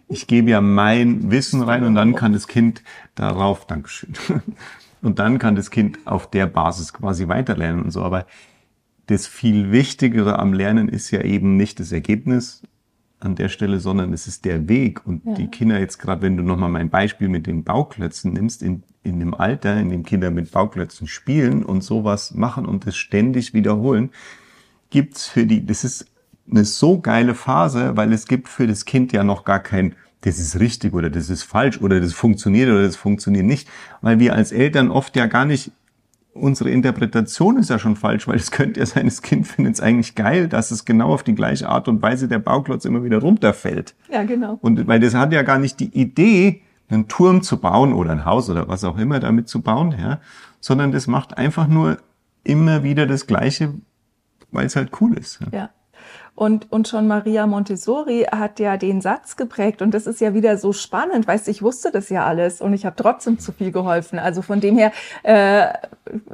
ich 0.07 0.25
gebe 0.25 0.49
ja 0.49 0.59
mein 0.59 1.29
Wissen 1.29 1.61
rein 1.61 1.83
und 1.83 1.95
dann 1.95 2.15
kann 2.15 2.33
das 2.33 2.47
Kind 2.47 2.81
darauf, 3.15 3.67
Dankeschön, 3.67 4.13
und 5.03 5.19
dann 5.19 5.37
kann 5.37 5.55
das 5.55 5.69
Kind 5.69 5.99
auf 6.05 6.29
der 6.29 6.47
Basis 6.47 6.93
quasi 6.93 7.27
weiterlernen 7.27 7.83
und 7.83 7.91
so. 7.91 8.01
Aber 8.01 8.25
das 9.07 9.27
viel 9.27 9.71
Wichtigere 9.71 10.39
am 10.39 10.53
Lernen 10.53 10.87
ist 10.87 11.11
ja 11.11 11.21
eben 11.21 11.57
nicht 11.57 11.79
das 11.79 11.91
Ergebnis 11.91 12.63
an 13.19 13.35
der 13.35 13.49
Stelle, 13.49 13.79
sondern 13.79 14.13
es 14.13 14.27
ist 14.27 14.45
der 14.45 14.67
Weg. 14.69 15.05
Und 15.05 15.25
ja. 15.25 15.33
die 15.33 15.47
Kinder 15.47 15.79
jetzt 15.79 15.97
gerade, 15.99 16.21
wenn 16.21 16.37
du 16.37 16.43
nochmal 16.43 16.69
mein 16.69 16.89
Beispiel 16.89 17.27
mit 17.27 17.47
den 17.47 17.63
Bauklötzen 17.63 18.33
nimmst, 18.33 18.63
in, 18.63 18.83
in 19.03 19.19
dem 19.19 19.33
Alter, 19.33 19.77
in 19.77 19.89
dem 19.89 20.03
Kinder 20.03 20.31
mit 20.31 20.51
Bauklötzen 20.51 21.07
spielen 21.07 21.63
und 21.63 21.83
sowas 21.83 22.33
machen 22.33 22.65
und 22.65 22.87
das 22.87 22.95
ständig 22.95 23.53
wiederholen, 23.53 24.11
gibt's 24.89 25.27
für 25.27 25.45
die, 25.45 25.65
das 25.65 25.83
ist 25.83 26.05
eine 26.49 26.65
so 26.65 26.99
geile 26.99 27.35
Phase, 27.35 27.97
weil 27.97 28.13
es 28.13 28.27
gibt 28.27 28.47
für 28.47 28.67
das 28.67 28.85
Kind 28.85 29.11
ja 29.11 29.23
noch 29.23 29.43
gar 29.43 29.59
kein 29.59 29.95
das 30.23 30.39
ist 30.39 30.59
richtig 30.59 30.93
oder 30.93 31.09
das 31.09 31.29
ist 31.29 31.43
falsch 31.43 31.81
oder 31.81 31.99
das 31.99 32.13
funktioniert 32.13 32.69
oder 32.69 32.83
das 32.83 32.95
funktioniert 32.95 33.45
nicht, 33.45 33.67
weil 34.01 34.19
wir 34.19 34.35
als 34.35 34.51
Eltern 34.51 34.89
oft 34.89 35.15
ja 35.15 35.25
gar 35.27 35.45
nicht 35.45 35.71
unsere 36.33 36.71
Interpretation 36.71 37.57
ist 37.57 37.69
ja 37.69 37.77
schon 37.77 37.95
falsch, 37.95 38.27
weil 38.27 38.37
es 38.37 38.51
könnte 38.51 38.79
ja 38.79 38.85
sein, 38.85 39.05
das 39.05 39.21
Kind 39.21 39.47
findet 39.47 39.75
es 39.75 39.81
eigentlich 39.81 40.15
geil, 40.15 40.47
dass 40.47 40.71
es 40.71 40.85
genau 40.85 41.13
auf 41.13 41.23
die 41.23 41.35
gleiche 41.35 41.69
Art 41.69 41.87
und 41.87 42.01
Weise 42.01 42.27
der 42.27 42.39
Bauklotz 42.39 42.85
immer 42.85 43.03
wieder 43.03 43.19
runterfällt. 43.19 43.93
Ja, 44.11 44.23
genau. 44.23 44.57
Und 44.61 44.87
weil 44.87 44.99
das 44.99 45.13
hat 45.13 45.31
ja 45.31 45.43
gar 45.43 45.59
nicht 45.59 45.79
die 45.79 45.95
Idee, 45.95 46.61
einen 46.89 47.07
Turm 47.07 47.43
zu 47.43 47.57
bauen 47.57 47.93
oder 47.93 48.11
ein 48.11 48.25
Haus 48.25 48.49
oder 48.49 48.67
was 48.67 48.83
auch 48.83 48.97
immer 48.97 49.19
damit 49.19 49.47
zu 49.47 49.61
bauen, 49.61 49.95
ja, 49.97 50.19
sondern 50.59 50.91
das 50.91 51.07
macht 51.07 51.37
einfach 51.37 51.67
nur 51.67 51.97
immer 52.43 52.83
wieder 52.83 53.05
das 53.05 53.25
Gleiche, 53.27 53.73
weil 54.51 54.65
es 54.65 54.75
halt 54.75 54.91
cool 55.01 55.17
ist. 55.17 55.39
Ja. 55.41 55.47
ja. 55.57 55.69
Und, 56.35 56.71
und 56.71 56.87
schon 56.87 57.07
Maria 57.07 57.45
Montessori 57.45 58.25
hat 58.31 58.59
ja 58.59 58.77
den 58.77 59.01
Satz 59.01 59.35
geprägt 59.35 59.83
und 59.83 59.93
das 59.93 60.07
ist 60.07 60.19
ja 60.19 60.33
wieder 60.33 60.57
so 60.57 60.73
spannend, 60.73 61.27
weißt 61.27 61.47
ich 61.47 61.61
wusste 61.61 61.91
das 61.91 62.09
ja 62.09 62.25
alles 62.25 62.59
und 62.59 62.73
ich 62.73 62.87
habe 62.87 62.95
trotzdem 62.95 63.37
zu 63.37 63.51
viel 63.51 63.71
geholfen. 63.71 64.17
Also 64.17 64.41
von 64.41 64.59
dem 64.59 64.75
her, 64.75 64.91
äh, 65.21 65.67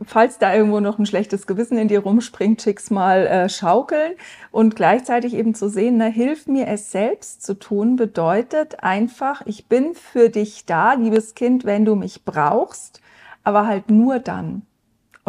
falls 0.05 0.37
da 0.37 0.55
irgendwo 0.55 0.79
noch 0.79 0.99
ein 0.99 1.05
schlechtes 1.05 1.47
Gewissen 1.47 1.77
in 1.77 1.89
dir 1.89 1.99
rumspringt, 1.99 2.61
schick's 2.61 2.89
mal 2.91 3.27
äh, 3.27 3.49
schaukeln 3.49 4.13
und 4.51 4.77
gleichzeitig 4.77 5.33
eben 5.33 5.53
zu 5.53 5.67
sehen, 5.67 5.97
na, 5.97 6.05
hilf 6.05 6.47
mir 6.47 6.67
es 6.67 6.91
selbst 6.91 7.43
zu 7.43 7.55
tun, 7.55 7.97
bedeutet 7.97 8.81
einfach, 8.81 9.41
ich 9.45 9.67
bin 9.67 9.95
für 9.95 10.29
dich 10.29 10.65
da, 10.65 10.93
liebes 10.93 11.35
Kind, 11.35 11.65
wenn 11.65 11.83
du 11.83 11.95
mich 11.95 12.23
brauchst, 12.23 13.01
aber 13.43 13.67
halt 13.67 13.91
nur 13.91 14.19
dann 14.19 14.61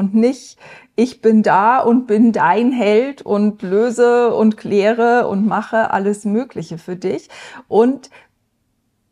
und 0.00 0.14
nicht, 0.14 0.58
ich 0.96 1.20
bin 1.20 1.42
da 1.42 1.78
und 1.78 2.06
bin 2.06 2.32
dein 2.32 2.72
Held 2.72 3.22
und 3.22 3.62
löse 3.62 4.34
und 4.34 4.56
kläre 4.56 5.28
und 5.28 5.46
mache 5.46 5.90
alles 5.92 6.24
Mögliche 6.24 6.78
für 6.78 6.96
dich. 6.96 7.28
Und 7.68 8.10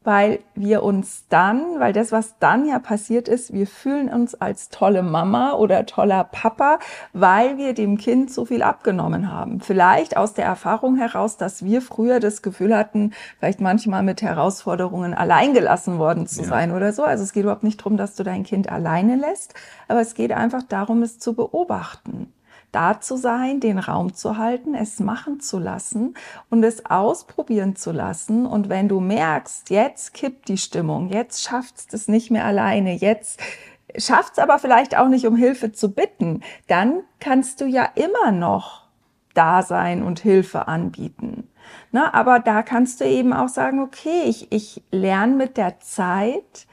weil 0.08 0.38
wir 0.54 0.84
uns 0.84 1.26
dann, 1.28 1.80
weil 1.80 1.92
das, 1.92 2.12
was 2.12 2.38
dann 2.38 2.66
ja 2.66 2.78
passiert 2.78 3.28
ist, 3.28 3.52
wir 3.52 3.66
fühlen 3.66 4.08
uns 4.08 4.34
als 4.34 4.70
tolle 4.70 5.02
Mama 5.02 5.52
oder 5.52 5.84
toller 5.84 6.24
Papa, 6.24 6.78
weil 7.12 7.58
wir 7.58 7.74
dem 7.74 7.98
Kind 7.98 8.32
so 8.32 8.46
viel 8.46 8.62
abgenommen 8.62 9.30
haben. 9.30 9.60
Vielleicht 9.60 10.16
aus 10.16 10.32
der 10.32 10.46
Erfahrung 10.46 10.96
heraus, 10.96 11.36
dass 11.36 11.62
wir 11.62 11.82
früher 11.82 12.20
das 12.20 12.40
Gefühl 12.40 12.74
hatten, 12.74 13.12
vielleicht 13.38 13.60
manchmal 13.60 14.02
mit 14.02 14.22
Herausforderungen 14.22 15.12
alleingelassen 15.12 15.98
worden 15.98 16.26
zu 16.26 16.40
ja. 16.40 16.48
sein 16.48 16.72
oder 16.72 16.94
so. 16.94 17.02
Also 17.02 17.22
es 17.22 17.34
geht 17.34 17.42
überhaupt 17.42 17.62
nicht 17.62 17.78
darum, 17.78 17.98
dass 17.98 18.16
du 18.16 18.22
dein 18.22 18.44
Kind 18.44 18.72
alleine 18.72 19.14
lässt, 19.16 19.52
aber 19.88 20.00
es 20.00 20.14
geht 20.14 20.32
einfach 20.32 20.62
darum, 20.62 21.02
es 21.02 21.18
zu 21.18 21.34
beobachten 21.34 22.32
da 22.72 23.00
zu 23.00 23.16
sein, 23.16 23.60
den 23.60 23.78
Raum 23.78 24.14
zu 24.14 24.36
halten, 24.36 24.74
es 24.74 25.00
machen 25.00 25.40
zu 25.40 25.58
lassen 25.58 26.14
und 26.50 26.62
es 26.62 26.86
ausprobieren 26.86 27.76
zu 27.76 27.92
lassen. 27.92 28.46
Und 28.46 28.68
wenn 28.68 28.88
du 28.88 29.00
merkst, 29.00 29.70
jetzt 29.70 30.14
kippt 30.14 30.48
die 30.48 30.58
Stimmung, 30.58 31.08
jetzt 31.08 31.42
schafft 31.42 31.92
es 31.92 32.08
nicht 32.08 32.30
mehr 32.30 32.44
alleine, 32.44 32.94
jetzt 32.94 33.40
schafft 33.96 34.34
es 34.34 34.38
aber 34.38 34.58
vielleicht 34.58 34.96
auch 34.96 35.08
nicht, 35.08 35.26
um 35.26 35.36
Hilfe 35.36 35.72
zu 35.72 35.92
bitten, 35.92 36.42
dann 36.66 37.00
kannst 37.20 37.60
du 37.60 37.66
ja 37.66 37.88
immer 37.94 38.32
noch 38.32 38.88
da 39.34 39.62
sein 39.62 40.02
und 40.02 40.20
Hilfe 40.20 40.68
anbieten. 40.68 41.48
Na, 41.90 42.12
aber 42.12 42.38
da 42.40 42.62
kannst 42.62 43.00
du 43.00 43.04
eben 43.04 43.32
auch 43.32 43.48
sagen, 43.48 43.80
okay, 43.80 44.22
ich, 44.26 44.52
ich 44.52 44.82
lerne 44.90 45.34
mit 45.34 45.56
der 45.56 45.80
Zeit, 45.80 46.66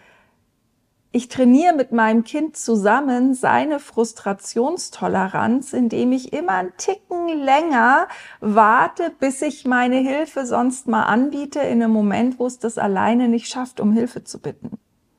ich 1.15 1.29
trainiere 1.29 1.73
mit 1.73 1.93
meinem 1.93 2.25
Kind 2.25 2.57
zusammen 2.57 3.35
seine 3.35 3.79
Frustrationstoleranz, 3.79 5.71
indem 5.71 6.11
ich 6.11 6.33
immer 6.33 6.51
einen 6.51 6.73
Ticken 6.75 7.29
länger 7.41 8.09
warte, 8.41 9.13
bis 9.17 9.41
ich 9.41 9.63
meine 9.63 9.95
Hilfe 9.95 10.45
sonst 10.45 10.89
mal 10.89 11.03
anbiete, 11.03 11.59
in 11.59 11.81
einem 11.81 11.93
Moment, 11.93 12.37
wo 12.37 12.45
es 12.47 12.59
das 12.59 12.77
alleine 12.77 13.29
nicht 13.29 13.47
schafft, 13.47 13.79
um 13.79 13.93
Hilfe 13.93 14.25
zu 14.25 14.39
bitten. 14.39 14.71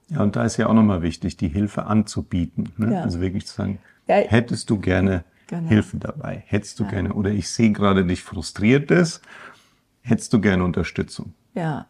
Ja, 0.08 0.22
und 0.22 0.36
da 0.36 0.44
ist 0.44 0.58
ja 0.58 0.66
auch 0.66 0.74
nochmal 0.74 1.00
wichtig, 1.00 1.38
die 1.38 1.48
Hilfe 1.48 1.86
anzubieten. 1.86 2.74
Ne? 2.76 2.92
Ja. 2.92 3.00
Also 3.00 3.22
wirklich 3.22 3.46
zu 3.46 3.54
sagen, 3.54 3.78
ja. 4.06 4.16
hättest 4.16 4.68
du 4.68 4.78
gerne 4.78 5.24
genau. 5.46 5.66
Hilfe 5.66 5.96
dabei? 5.96 6.44
Hättest 6.46 6.78
du 6.78 6.84
ja. 6.84 6.90
gerne, 6.90 7.14
oder 7.14 7.30
ich 7.30 7.48
sehe 7.48 7.72
gerade 7.72 8.04
dich 8.04 8.22
frustriert 8.22 8.90
ist, 8.90 9.22
hättest 10.02 10.30
du 10.34 10.42
gerne 10.42 10.62
Unterstützung? 10.62 11.32
Ja. 11.54 11.86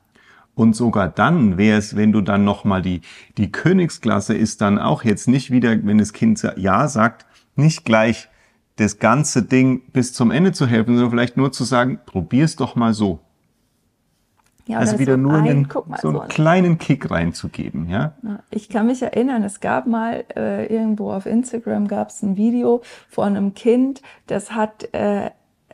Und 0.56 0.74
sogar 0.74 1.08
dann 1.08 1.58
wäre 1.58 1.76
es, 1.76 1.96
wenn 1.96 2.12
du 2.12 2.22
dann 2.22 2.44
nochmal 2.44 2.80
die, 2.80 3.02
die 3.36 3.52
Königsklasse 3.52 4.34
ist 4.34 4.62
dann 4.62 4.78
auch 4.78 5.04
jetzt 5.04 5.28
nicht 5.28 5.50
wieder, 5.50 5.76
wenn 5.84 5.98
das 5.98 6.14
Kind 6.14 6.42
Ja 6.56 6.88
sagt, 6.88 7.26
nicht 7.56 7.84
gleich 7.84 8.30
das 8.76 8.98
ganze 8.98 9.42
Ding 9.42 9.82
bis 9.92 10.14
zum 10.14 10.30
Ende 10.30 10.52
zu 10.52 10.66
helfen, 10.66 10.94
sondern 10.94 11.10
vielleicht 11.10 11.36
nur 11.36 11.52
zu 11.52 11.64
sagen, 11.64 12.00
probier's 12.06 12.56
doch 12.56 12.74
mal 12.74 12.94
so. 12.94 13.20
Ja, 14.66 14.78
also 14.78 14.98
wieder 14.98 15.12
so 15.12 15.20
nur 15.20 15.34
ein, 15.34 15.46
einen, 15.46 15.68
so 15.70 16.08
einen 16.08 16.16
so 16.16 16.24
kleinen 16.26 16.78
Kick 16.78 17.10
reinzugeben, 17.10 17.90
ja? 17.90 18.14
Ich 18.50 18.70
kann 18.70 18.86
mich 18.86 19.02
erinnern, 19.02 19.44
es 19.44 19.60
gab 19.60 19.86
mal 19.86 20.24
äh, 20.34 20.66
irgendwo 20.74 21.12
auf 21.12 21.26
Instagram 21.26 21.86
gab 21.86 22.08
es 22.08 22.22
ein 22.22 22.38
Video 22.38 22.80
von 23.10 23.36
einem 23.36 23.52
Kind, 23.52 24.00
das 24.26 24.52
hat 24.52 24.92
äh, 24.92 25.30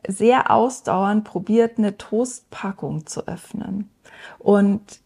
sehr 0.07 0.51
ausdauernd 0.51 1.25
probiert, 1.25 1.79
eine 1.79 1.97
Toastpackung 1.97 3.07
zu 3.07 3.27
öffnen. 3.27 3.91
Und 4.39 5.03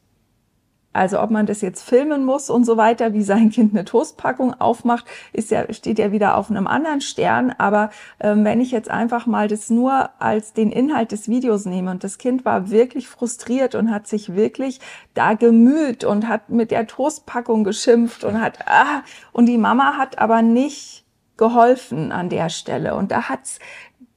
also 0.97 1.21
ob 1.21 1.31
man 1.31 1.45
das 1.45 1.61
jetzt 1.61 1.83
filmen 1.83 2.25
muss 2.25 2.49
und 2.49 2.65
so 2.65 2.79
weiter, 2.79 3.13
wie 3.13 3.23
sein 3.23 3.51
Kind 3.51 3.75
eine 3.75 3.85
Toastpackung 3.85 4.59
aufmacht, 4.59 5.05
ist 5.35 5.51
ja, 5.51 5.71
steht 5.73 5.99
ja 5.99 6.11
wieder 6.11 6.39
auf 6.39 6.51
einem 6.51 6.67
anderen 6.67 7.03
Stern. 7.03 7.53
Aber 7.59 7.91
ähm, 8.19 8.45
wenn 8.45 8.63
ich 8.63 8.71
jetzt 8.71 8.91
einfach 8.91 9.27
mal 9.27 9.47
das 9.47 9.69
nur 9.69 10.09
als 10.19 10.55
den 10.55 10.73
Inhalt 10.73 11.13
des 11.13 11.29
Videos 11.29 11.67
nehme 11.67 11.91
und 11.91 12.03
das 12.03 12.17
Kind 12.17 12.47
war 12.47 12.71
wirklich 12.71 13.09
frustriert 13.09 13.75
und 13.75 13.91
hat 13.91 14.07
sich 14.07 14.35
wirklich 14.35 14.81
da 15.13 15.35
gemüht 15.35 16.05
und 16.05 16.29
hat 16.29 16.49
mit 16.49 16.71
der 16.71 16.87
Toastpackung 16.87 17.63
geschimpft 17.63 18.25
und 18.25 18.41
hat, 18.41 18.67
ah, 18.67 19.03
und 19.33 19.47
die 19.47 19.59
Mama 19.59 19.99
hat 19.99 20.19
aber 20.19 20.41
nicht 20.41 21.05
geholfen 21.37 22.13
an 22.13 22.31
der 22.31 22.49
Stelle. 22.49 22.95
Und 22.95 23.11
da 23.11 23.29
hat's 23.29 23.59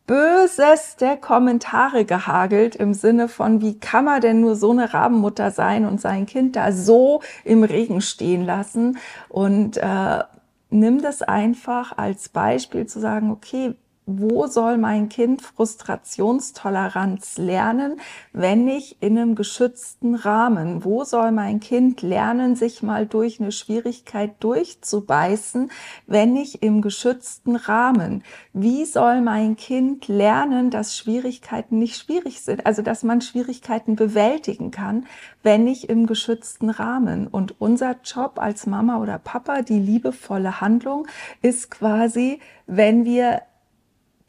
böseste 0.09 1.17
Kommentare 1.17 2.03
gehagelt 2.03 2.75
im 2.75 2.95
Sinne 2.95 3.27
von, 3.27 3.61
wie 3.61 3.79
kann 3.79 4.05
man 4.05 4.21
denn 4.21 4.41
nur 4.41 4.55
so 4.55 4.71
eine 4.71 4.91
Rabenmutter 4.91 5.51
sein 5.51 5.85
und 5.85 6.01
sein 6.01 6.25
Kind 6.25 6.55
da 6.55 6.71
so 6.71 7.21
im 7.43 7.63
Regen 7.63 8.01
stehen 8.01 8.43
lassen? 8.43 8.97
Und 9.29 9.77
äh, 9.77 10.23
nimm 10.71 11.03
das 11.03 11.21
einfach 11.21 11.95
als 11.95 12.29
Beispiel 12.29 12.87
zu 12.87 12.99
sagen, 12.99 13.29
okay, 13.29 13.75
wo 14.17 14.47
soll 14.47 14.77
mein 14.77 15.07
Kind 15.07 15.43
Frustrationstoleranz 15.43 17.37
lernen, 17.37 17.99
wenn 18.33 18.67
ich 18.67 19.01
in 19.01 19.17
einem 19.17 19.35
geschützten 19.35 20.15
Rahmen? 20.15 20.83
Wo 20.83 21.03
soll 21.03 21.31
mein 21.31 21.59
Kind 21.59 22.01
lernen, 22.01 22.55
sich 22.55 22.81
mal 22.81 23.05
durch 23.05 23.39
eine 23.39 23.51
Schwierigkeit 23.51 24.31
durchzubeißen, 24.39 25.69
wenn 26.07 26.35
ich 26.35 26.63
im 26.63 26.81
geschützten 26.81 27.55
Rahmen? 27.55 28.23
Wie 28.53 28.85
soll 28.85 29.21
mein 29.21 29.55
Kind 29.55 30.07
lernen, 30.07 30.71
dass 30.71 30.97
Schwierigkeiten 30.97 31.77
nicht 31.77 31.97
schwierig 31.97 32.41
sind? 32.41 32.65
Also, 32.65 32.81
dass 32.81 33.03
man 33.03 33.21
Schwierigkeiten 33.21 33.95
bewältigen 33.95 34.71
kann, 34.71 35.05
wenn 35.43 35.67
ich 35.67 35.87
im 35.87 36.07
geschützten 36.07 36.71
Rahmen? 36.71 37.27
Und 37.27 37.61
unser 37.61 37.97
Job 38.03 38.39
als 38.39 38.65
Mama 38.65 38.97
oder 38.99 39.19
Papa, 39.19 39.61
die 39.61 39.79
liebevolle 39.79 40.61
Handlung, 40.61 41.07
ist 41.43 41.69
quasi, 41.69 42.39
wenn 42.65 43.05
wir 43.05 43.41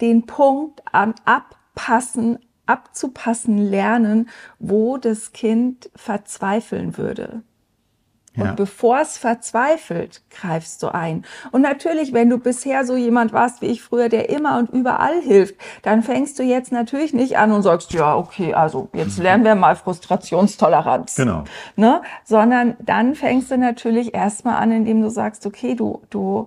den 0.01 0.27
Punkt 0.27 0.83
an 0.93 1.15
abpassen, 1.25 2.39
abzupassen 2.67 3.59
lernen, 3.59 4.29
wo 4.59 4.97
das 4.97 5.33
Kind 5.33 5.91
verzweifeln 5.95 6.97
würde. 6.97 7.43
Und 8.37 8.45
ja. 8.45 8.53
bevor 8.53 9.01
es 9.01 9.19
verzweifelt, 9.19 10.23
greifst 10.31 10.85
du 10.85 10.95
ein. 10.95 11.25
Und 11.51 11.63
natürlich, 11.63 12.13
wenn 12.13 12.31
du 12.31 12.39
bisher 12.39 12.85
so 12.85 12.95
jemand 12.97 13.33
warst 13.33 13.61
wie 13.61 13.67
ich 13.67 13.83
früher, 13.83 14.09
der 14.09 14.31
immer 14.31 14.57
und 14.59 14.71
überall 14.71 15.21
hilft, 15.21 15.57
dann 15.83 16.03
fängst 16.03 16.39
du 16.39 16.45
jetzt 16.45 16.71
natürlich 16.71 17.13
nicht 17.13 17.39
an 17.39 17.51
und 17.51 17.63
sagst, 17.63 17.93
ja, 17.93 18.17
okay, 18.17 18.55
also 18.55 18.89
jetzt 18.93 19.19
mhm. 19.19 19.25
lernen 19.25 19.45
wir 19.45 19.57
mal 19.57 19.75
Frustrationstoleranz. 19.75 21.17
Genau. 21.17 21.43
Ne? 21.75 22.03
Sondern 22.25 22.77
dann 22.79 23.17
fängst 23.17 23.51
du 23.51 23.59
natürlich 23.59 24.15
erstmal 24.15 24.63
an, 24.63 24.71
indem 24.71 25.03
du 25.03 25.11
sagst, 25.11 25.45
okay, 25.45 25.75
du, 25.75 26.01
du, 26.09 26.47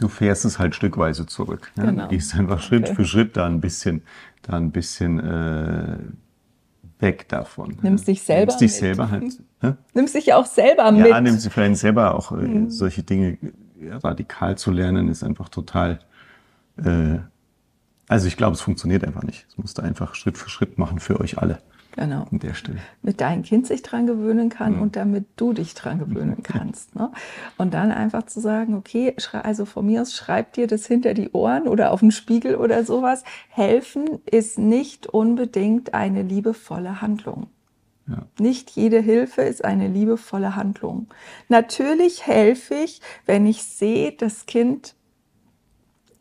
Du 0.00 0.08
fährst 0.08 0.44
es 0.44 0.58
halt 0.58 0.74
stückweise 0.74 1.26
zurück. 1.26 1.70
Ja? 1.76 1.84
Genau. 1.84 2.02
Du 2.04 2.08
gehst 2.08 2.34
einfach 2.34 2.60
Schritt 2.60 2.84
okay. 2.84 2.94
für 2.94 3.04
Schritt 3.04 3.36
da 3.36 3.46
ein 3.46 3.60
bisschen, 3.60 4.02
da 4.42 4.56
ein 4.56 4.70
bisschen 4.70 5.20
äh, 5.20 5.98
weg 6.98 7.28
davon. 7.28 7.76
Nimmst 7.82 8.08
dich 8.08 8.22
selber 8.22 8.46
Nimmst 8.46 8.60
dich 8.60 8.72
mit. 8.72 8.80
selber 8.80 9.10
halt. 9.10 9.42
Hä? 9.60 9.72
Nimmst 9.94 10.14
dich 10.14 10.32
auch 10.32 10.46
selber 10.46 10.84
ja, 10.84 10.92
mit. 10.92 11.06
Ja, 11.06 11.20
nimmst 11.20 11.44
dich 11.44 11.52
vielleicht 11.52 11.76
selber 11.76 12.14
auch 12.14 12.32
äh, 12.32 12.36
mhm. 12.36 12.70
solche 12.70 13.02
Dinge 13.02 13.38
radikal 14.02 14.56
zu 14.56 14.70
lernen, 14.70 15.08
ist 15.08 15.22
einfach 15.22 15.48
total. 15.48 16.00
Äh, 16.76 17.18
also 18.08 18.26
ich 18.26 18.36
glaube, 18.36 18.54
es 18.54 18.60
funktioniert 18.60 19.04
einfach 19.04 19.22
nicht. 19.22 19.46
Es 19.48 19.58
musst 19.58 19.78
du 19.78 19.82
einfach 19.82 20.14
Schritt 20.14 20.36
für 20.36 20.50
Schritt 20.50 20.78
machen 20.78 20.98
für 20.98 21.20
euch 21.20 21.38
alle. 21.38 21.58
Genau. 21.96 22.26
An 22.30 22.38
der 22.38 22.54
Stelle. 22.54 22.78
Mit 23.02 23.20
deinem 23.20 23.42
Kind 23.42 23.66
sich 23.66 23.82
dran 23.82 24.06
gewöhnen 24.06 24.48
kann 24.48 24.76
mhm. 24.76 24.82
und 24.82 24.96
damit 24.96 25.26
du 25.36 25.52
dich 25.52 25.74
dran 25.74 25.98
gewöhnen 25.98 26.42
kannst. 26.42 26.94
Ne? 26.94 27.10
Und 27.58 27.74
dann 27.74 27.90
einfach 27.90 28.24
zu 28.24 28.40
sagen, 28.40 28.74
okay, 28.74 29.14
also 29.32 29.64
von 29.64 29.86
mir 29.86 30.02
aus 30.02 30.14
schreib 30.14 30.52
dir 30.52 30.66
das 30.66 30.86
hinter 30.86 31.14
die 31.14 31.30
Ohren 31.30 31.66
oder 31.66 31.92
auf 31.92 32.00
den 32.00 32.12
Spiegel 32.12 32.56
oder 32.56 32.84
sowas. 32.84 33.24
Helfen 33.48 34.20
ist 34.30 34.58
nicht 34.58 35.06
unbedingt 35.06 35.94
eine 35.94 36.22
liebevolle 36.22 37.00
Handlung. 37.00 37.48
Ja. 38.06 38.22
Nicht 38.38 38.70
jede 38.70 39.00
Hilfe 39.00 39.42
ist 39.42 39.64
eine 39.64 39.88
liebevolle 39.88 40.56
Handlung. 40.56 41.06
Natürlich 41.48 42.26
helfe 42.26 42.74
ich, 42.74 43.00
wenn 43.26 43.46
ich 43.46 43.62
sehe, 43.62 44.12
das 44.12 44.46
Kind 44.46 44.94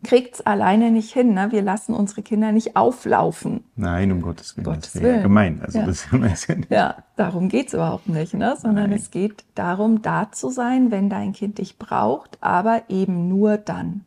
kriegt's 0.03 0.41
alleine 0.41 0.91
nicht 0.91 1.13
hin. 1.13 1.33
Ne? 1.33 1.51
Wir 1.51 1.61
lassen 1.61 1.93
unsere 1.93 2.21
Kinder 2.21 2.51
nicht 2.51 2.75
auflaufen. 2.75 3.63
Nein, 3.75 4.11
um 4.11 4.21
Gottes 4.21 4.55
Willen. 4.55 4.65
Gottes 4.65 4.93
das 4.93 5.01
wäre 5.01 5.17
ja 5.17 5.21
gemein. 5.21 5.61
Also 5.61 5.79
ja. 5.79 5.85
Das 5.85 6.07
ja, 6.11 6.57
ja, 6.69 7.03
darum 7.15 7.49
geht's 7.49 7.73
überhaupt 7.73 8.07
nicht, 8.07 8.33
ne? 8.33 8.55
sondern 8.57 8.91
Nein. 8.91 8.99
es 8.99 9.11
geht 9.11 9.43
darum, 9.55 10.01
da 10.01 10.31
zu 10.31 10.49
sein, 10.49 10.91
wenn 10.91 11.09
dein 11.09 11.33
Kind 11.33 11.57
dich 11.57 11.77
braucht, 11.77 12.37
aber 12.41 12.83
eben 12.89 13.27
nur 13.27 13.57
dann. 13.57 14.05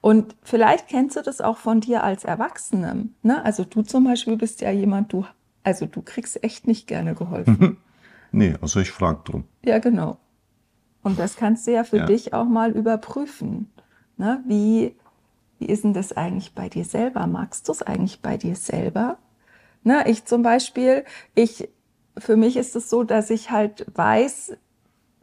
Und 0.00 0.36
vielleicht 0.42 0.88
kennst 0.88 1.16
du 1.16 1.22
das 1.22 1.40
auch 1.40 1.56
von 1.56 1.80
dir 1.80 2.04
als 2.04 2.24
Erwachsenem. 2.24 3.14
Ne? 3.22 3.44
Also 3.44 3.64
du 3.64 3.82
zum 3.82 4.04
Beispiel 4.04 4.36
bist 4.36 4.60
ja 4.60 4.70
jemand, 4.70 5.12
du, 5.12 5.24
also 5.64 5.86
du 5.86 6.02
kriegst 6.02 6.42
echt 6.44 6.66
nicht 6.66 6.86
gerne 6.86 7.14
geholfen. 7.14 7.78
nee, 8.32 8.54
also 8.60 8.80
ich 8.80 8.92
frage 8.92 9.20
drum. 9.24 9.44
Ja, 9.64 9.78
genau. 9.78 10.18
Und 11.02 11.18
das 11.18 11.36
kannst 11.36 11.66
du 11.66 11.72
ja 11.72 11.82
für 11.82 11.98
ja. 11.98 12.06
dich 12.06 12.32
auch 12.32 12.44
mal 12.44 12.70
überprüfen. 12.70 13.72
Ne? 14.22 14.40
Wie, 14.46 14.94
wie 15.58 15.66
ist 15.66 15.82
denn 15.82 15.94
das 15.94 16.16
eigentlich 16.16 16.54
bei 16.54 16.68
dir 16.68 16.84
selber? 16.84 17.26
Magst 17.26 17.66
du 17.66 17.72
es 17.72 17.82
eigentlich 17.82 18.20
bei 18.20 18.36
dir 18.36 18.54
selber? 18.54 19.18
Ne? 19.82 20.04
Ich 20.06 20.26
zum 20.26 20.42
Beispiel, 20.42 21.04
ich, 21.34 21.68
für 22.16 22.36
mich 22.36 22.56
ist 22.56 22.76
es 22.76 22.88
so, 22.88 23.02
dass 23.02 23.30
ich 23.30 23.50
halt 23.50 23.84
weiß, 23.96 24.52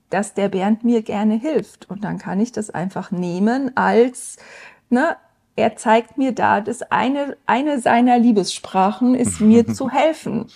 dass 0.10 0.34
der 0.34 0.50
Bernd 0.50 0.84
mir 0.84 1.02
gerne 1.02 1.36
hilft. 1.36 1.90
Und 1.90 2.04
dann 2.04 2.18
kann 2.18 2.42
ich 2.42 2.52
das 2.52 2.72
einfach 2.72 3.10
nehmen 3.10 3.72
als, 3.78 4.36
ne, 4.90 5.16
er 5.56 5.78
zeigt 5.78 6.18
mir 6.18 6.34
da, 6.34 6.60
dass 6.60 6.82
eine, 6.82 7.38
eine 7.46 7.80
seiner 7.80 8.20
Liebessprachen 8.20 9.16
ist, 9.16 9.40
mir 9.40 9.66
zu 9.74 9.90
helfen. 9.90 10.48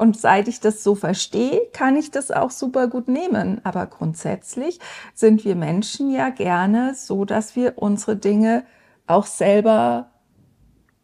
Und 0.00 0.16
seit 0.16 0.48
ich 0.48 0.60
das 0.60 0.82
so 0.82 0.94
verstehe, 0.94 1.60
kann 1.74 1.94
ich 1.94 2.10
das 2.10 2.30
auch 2.30 2.50
super 2.50 2.88
gut 2.88 3.06
nehmen. 3.06 3.60
Aber 3.64 3.84
grundsätzlich 3.84 4.80
sind 5.12 5.44
wir 5.44 5.54
Menschen 5.54 6.10
ja 6.10 6.30
gerne 6.30 6.94
so, 6.94 7.26
dass 7.26 7.54
wir 7.54 7.74
unsere 7.76 8.16
Dinge 8.16 8.64
auch 9.06 9.26
selber 9.26 10.08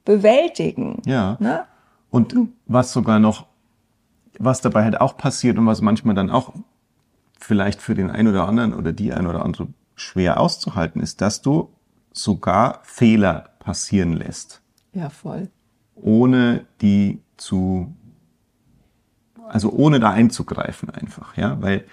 bewältigen. 0.07 1.03
Ja. 1.05 1.37
Ne? 1.41 1.67
Und 2.09 2.35
was 2.65 2.95
sogar 2.95 3.19
noch, 3.19 3.45
was 4.39 4.63
dabei 4.63 4.85
halt 4.85 4.99
auch 4.99 5.19
passiert 5.19 5.59
und 5.59 5.67
was 5.67 5.83
manchmal 5.83 6.15
dann 6.15 6.31
auch 6.31 6.55
vielleicht 7.39 7.83
für 7.83 7.95
den 7.95 8.11
einen 8.11 8.29
oder 8.29 8.49
anderen 8.49 8.73
oder 8.73 8.95
die 8.95 9.13
ein 9.13 9.27
oder 9.27 9.45
andere 9.45 9.67
schwer 9.95 10.41
auszuhalten 10.41 11.03
ist, 11.03 11.21
dass 11.21 11.43
du 11.43 11.69
sogar 12.15 12.81
Fehler 12.83 13.51
passieren 13.59 14.15
lässt. 14.15 14.63
Ja, 14.95 15.11
voll. 15.11 15.51
Ohne 15.97 16.65
die 16.81 17.21
zu 17.37 17.95
also 19.49 19.73
ohne 19.73 20.01
da 20.01 20.11
einzugreifen 20.11 20.91
einfach, 20.91 21.37
ja, 21.37 21.61
weil 21.61 21.85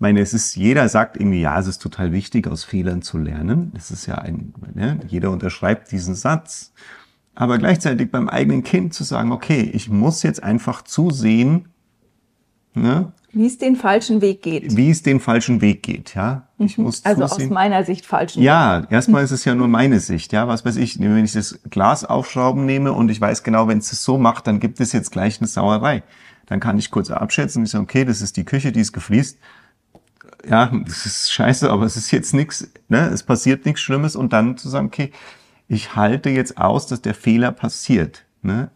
meine, 0.00 0.20
es 0.20 0.32
ist, 0.32 0.56
jeder 0.56 0.88
sagt 0.88 1.16
irgendwie, 1.16 1.42
ja, 1.42 1.58
es 1.58 1.66
ist 1.66 1.80
total 1.80 2.10
wichtig, 2.12 2.48
aus 2.48 2.64
Fehlern 2.64 3.02
zu 3.02 3.18
lernen. 3.18 3.70
Das 3.74 3.90
ist 3.90 4.06
ja 4.06 4.16
ein, 4.16 4.54
ne, 4.74 4.98
jeder 5.06 5.30
unterschreibt 5.30 5.92
diesen 5.92 6.14
Satz. 6.14 6.72
Aber 7.34 7.58
gleichzeitig 7.58 8.10
beim 8.10 8.28
eigenen 8.28 8.64
Kind 8.64 8.94
zu 8.94 9.04
sagen, 9.04 9.30
okay, 9.30 9.70
ich 9.72 9.88
muss 9.88 10.22
jetzt 10.22 10.42
einfach 10.42 10.82
zusehen, 10.82 11.68
ne, 12.74 13.12
wie 13.32 13.46
es 13.46 13.58
den 13.58 13.76
falschen 13.76 14.22
Weg 14.22 14.42
geht. 14.42 14.76
Wie 14.76 14.90
es 14.90 15.02
den 15.02 15.20
falschen 15.20 15.60
Weg 15.60 15.84
geht, 15.84 16.14
ja. 16.14 16.48
Ich 16.58 16.78
mhm. 16.78 16.84
muss 16.84 17.04
also 17.04 17.26
zusehen. 17.26 17.46
aus 17.46 17.54
meiner 17.54 17.84
Sicht 17.84 18.04
falschen 18.04 18.42
Ja, 18.42 18.82
Weg. 18.82 18.90
erstmal 18.90 19.22
ist 19.22 19.30
es 19.30 19.44
ja 19.44 19.54
nur 19.54 19.68
meine 19.68 20.00
Sicht, 20.00 20.32
ja. 20.32 20.48
Was 20.48 20.64
weiß 20.64 20.76
ich, 20.76 20.98
wenn 20.98 21.24
ich 21.24 21.32
das 21.32 21.60
Glas 21.70 22.04
aufschrauben 22.04 22.66
nehme 22.66 22.92
und 22.92 23.08
ich 23.08 23.20
weiß 23.20 23.44
genau, 23.44 23.68
wenn 23.68 23.78
es 23.78 23.90
das 23.90 24.02
so 24.02 24.18
macht, 24.18 24.46
dann 24.46 24.58
gibt 24.58 24.80
es 24.80 24.92
jetzt 24.92 25.12
gleich 25.12 25.40
eine 25.40 25.46
Sauerei. 25.46 26.02
Dann 26.50 26.60
kann 26.60 26.78
ich 26.78 26.90
kurz 26.90 27.10
abschätzen 27.10 27.60
und 27.60 27.64
ich 27.64 27.70
sage, 27.70 27.84
okay, 27.84 28.04
das 28.04 28.20
ist 28.20 28.36
die 28.36 28.44
Küche, 28.44 28.72
die 28.72 28.80
ist 28.80 28.92
gefliest. 28.92 29.38
Ja, 30.46 30.70
das 30.84 31.06
ist 31.06 31.32
scheiße, 31.32 31.70
aber 31.70 31.86
es 31.86 31.96
ist 31.96 32.10
jetzt 32.10 32.34
nichts, 32.34 32.70
ne, 32.88 33.08
es 33.08 33.22
passiert 33.22 33.64
nichts 33.64 33.80
Schlimmes 33.80 34.16
und 34.16 34.32
dann 34.32 34.58
zu 34.58 34.68
sagen, 34.68 34.86
okay, 34.86 35.12
ich 35.68 35.96
halte 35.96 36.28
jetzt 36.28 36.58
aus, 36.58 36.86
dass 36.86 37.00
der 37.00 37.14
Fehler 37.14 37.52
passiert, 37.52 38.24
ne 38.42 38.70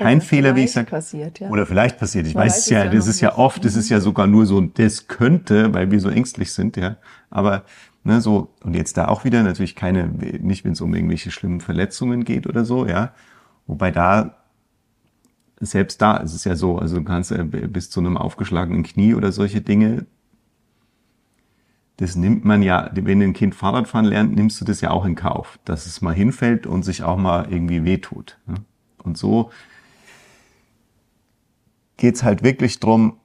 kein 0.00 0.20
Fehler, 0.20 0.56
wie 0.56 0.64
ich 0.64 0.72
sage. 0.72 0.90
Ja. 1.38 1.48
Oder 1.50 1.66
vielleicht 1.66 1.98
passiert. 1.98 2.26
Ich 2.26 2.34
Man 2.34 2.44
weiß 2.46 2.58
es 2.58 2.70
ja, 2.70 2.84
ja 2.84 2.90
das 2.90 3.06
ist 3.06 3.20
ja 3.20 3.36
oft, 3.36 3.64
das 3.64 3.76
ist 3.76 3.90
ja 3.90 4.00
sogar 4.00 4.26
nur 4.26 4.46
so, 4.46 4.60
das 4.60 5.08
könnte, 5.08 5.74
weil 5.74 5.90
wir 5.90 6.00
so 6.00 6.08
ängstlich 6.08 6.52
sind, 6.52 6.76
ja. 6.76 6.96
Aber 7.28 7.64
ne, 8.02 8.20
so, 8.20 8.48
und 8.62 8.74
jetzt 8.74 8.96
da 8.96 9.08
auch 9.08 9.24
wieder 9.24 9.42
natürlich 9.42 9.76
keine, 9.76 10.08
nicht 10.08 10.64
wenn 10.64 10.72
es 10.72 10.80
um 10.80 10.94
irgendwelche 10.94 11.30
schlimmen 11.30 11.60
Verletzungen 11.60 12.24
geht 12.24 12.46
oder 12.46 12.64
so, 12.64 12.86
ja. 12.86 13.12
Wobei 13.66 13.90
da, 13.90 14.36
selbst 15.60 16.00
da 16.00 16.16
ist 16.16 16.34
es 16.34 16.44
ja 16.44 16.56
so, 16.56 16.78
also 16.78 16.96
du 16.96 17.04
kannst 17.04 17.32
äh, 17.32 17.44
bis 17.44 17.90
zu 17.90 18.00
einem 18.00 18.16
aufgeschlagenen 18.16 18.82
Knie 18.82 19.14
oder 19.14 19.30
solche 19.30 19.60
Dinge, 19.60 20.06
das 21.98 22.16
nimmt 22.16 22.46
man 22.46 22.62
ja, 22.62 22.90
wenn 22.94 23.20
ein 23.20 23.34
Kind 23.34 23.54
Fahrradfahren 23.54 24.06
lernt, 24.06 24.34
nimmst 24.34 24.58
du 24.60 24.64
das 24.64 24.80
ja 24.80 24.90
auch 24.90 25.04
in 25.04 25.16
Kauf, 25.16 25.58
dass 25.66 25.84
es 25.84 26.00
mal 26.00 26.14
hinfällt 26.14 26.66
und 26.66 26.82
sich 26.82 27.02
auch 27.02 27.18
mal 27.18 27.52
irgendwie 27.52 27.84
wehtut. 27.84 28.38
Ne? 28.46 28.54
Und 29.02 29.18
so 29.18 29.50
geht 31.98 32.14
es 32.14 32.22
halt 32.22 32.42
wirklich 32.42 32.80
drum, 32.80 33.18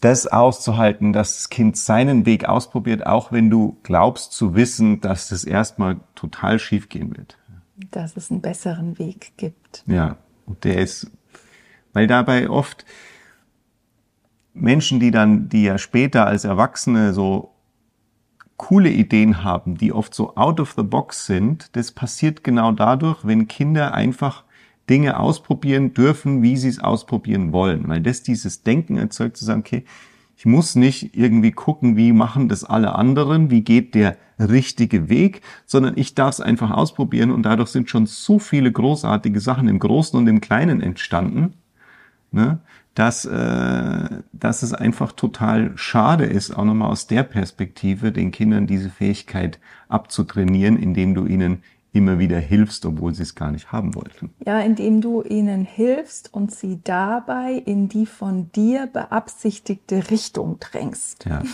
das 0.00 0.26
auszuhalten, 0.26 1.12
dass 1.12 1.36
das 1.36 1.50
Kind 1.50 1.76
seinen 1.76 2.26
Weg 2.26 2.46
ausprobiert, 2.46 3.06
auch 3.06 3.30
wenn 3.30 3.48
du 3.48 3.78
glaubst 3.84 4.32
zu 4.32 4.56
wissen, 4.56 5.00
dass 5.00 5.28
das 5.28 5.44
erstmal 5.44 6.00
total 6.16 6.58
schief 6.58 6.88
gehen 6.88 7.16
wird. 7.16 7.38
Dass 7.92 8.16
es 8.16 8.30
einen 8.30 8.40
besseren 8.40 8.98
Weg 8.98 9.32
gibt. 9.36 9.84
Ja, 9.86 10.16
und 10.46 10.64
der 10.64 10.78
ist, 10.78 11.10
weil 11.94 12.06
dabei 12.06 12.50
oft 12.50 12.84
Menschen, 14.52 15.00
die 15.00 15.10
dann, 15.10 15.48
die 15.48 15.64
ja 15.64 15.78
später 15.78 16.26
als 16.26 16.44
Erwachsene 16.44 17.14
so 17.14 17.54
coole 18.56 18.90
Ideen 18.90 19.42
haben, 19.42 19.76
die 19.76 19.92
oft 19.92 20.14
so 20.14 20.36
out 20.36 20.60
of 20.60 20.74
the 20.76 20.82
box 20.82 21.26
sind, 21.26 21.74
das 21.76 21.90
passiert 21.90 22.44
genau 22.44 22.70
dadurch, 22.70 23.24
wenn 23.24 23.48
Kinder 23.48 23.94
einfach 23.94 24.44
Dinge 24.88 25.18
ausprobieren 25.18 25.94
dürfen, 25.94 26.42
wie 26.42 26.56
sie 26.56 26.68
es 26.68 26.78
ausprobieren 26.78 27.52
wollen. 27.52 27.88
Weil 27.88 28.00
das 28.00 28.22
dieses 28.22 28.62
Denken 28.62 28.96
erzeugt, 28.96 29.36
zu 29.36 29.44
sagen, 29.44 29.60
okay, 29.60 29.84
ich 30.36 30.46
muss 30.46 30.74
nicht 30.74 31.16
irgendwie 31.16 31.52
gucken, 31.52 31.96
wie 31.96 32.12
machen 32.12 32.48
das 32.48 32.64
alle 32.64 32.94
anderen, 32.94 33.50
wie 33.50 33.62
geht 33.62 33.94
der 33.94 34.16
richtige 34.38 35.08
Weg, 35.08 35.42
sondern 35.64 35.96
ich 35.96 36.14
darf 36.14 36.34
es 36.34 36.40
einfach 36.40 36.70
ausprobieren 36.70 37.30
und 37.30 37.44
dadurch 37.44 37.70
sind 37.70 37.88
schon 37.88 38.06
so 38.06 38.38
viele 38.38 38.70
großartige 38.70 39.40
Sachen 39.40 39.68
im 39.68 39.78
Großen 39.78 40.18
und 40.18 40.26
im 40.26 40.40
Kleinen 40.40 40.80
entstanden, 40.80 41.54
ne, 42.34 42.58
dass, 42.94 43.24
äh, 43.24 44.08
dass 44.32 44.62
es 44.62 44.74
einfach 44.74 45.12
total 45.12 45.72
schade 45.76 46.24
ist, 46.24 46.50
auch 46.56 46.64
nochmal 46.64 46.90
aus 46.90 47.06
der 47.06 47.22
Perspektive, 47.22 48.12
den 48.12 48.30
Kindern 48.30 48.66
diese 48.66 48.90
Fähigkeit 48.90 49.58
abzutrainieren, 49.88 50.76
indem 50.76 51.14
du 51.14 51.26
ihnen 51.26 51.62
immer 51.92 52.18
wieder 52.18 52.40
hilfst, 52.40 52.84
obwohl 52.86 53.14
sie 53.14 53.22
es 53.22 53.36
gar 53.36 53.52
nicht 53.52 53.70
haben 53.70 53.94
wollten. 53.94 54.30
Ja, 54.44 54.60
indem 54.60 55.00
du 55.00 55.22
ihnen 55.22 55.64
hilfst 55.64 56.34
und 56.34 56.50
sie 56.50 56.80
dabei 56.82 57.52
in 57.52 57.88
die 57.88 58.06
von 58.06 58.50
dir 58.50 58.88
beabsichtigte 58.92 60.10
Richtung 60.10 60.58
drängst. 60.58 61.24
Ja. 61.24 61.42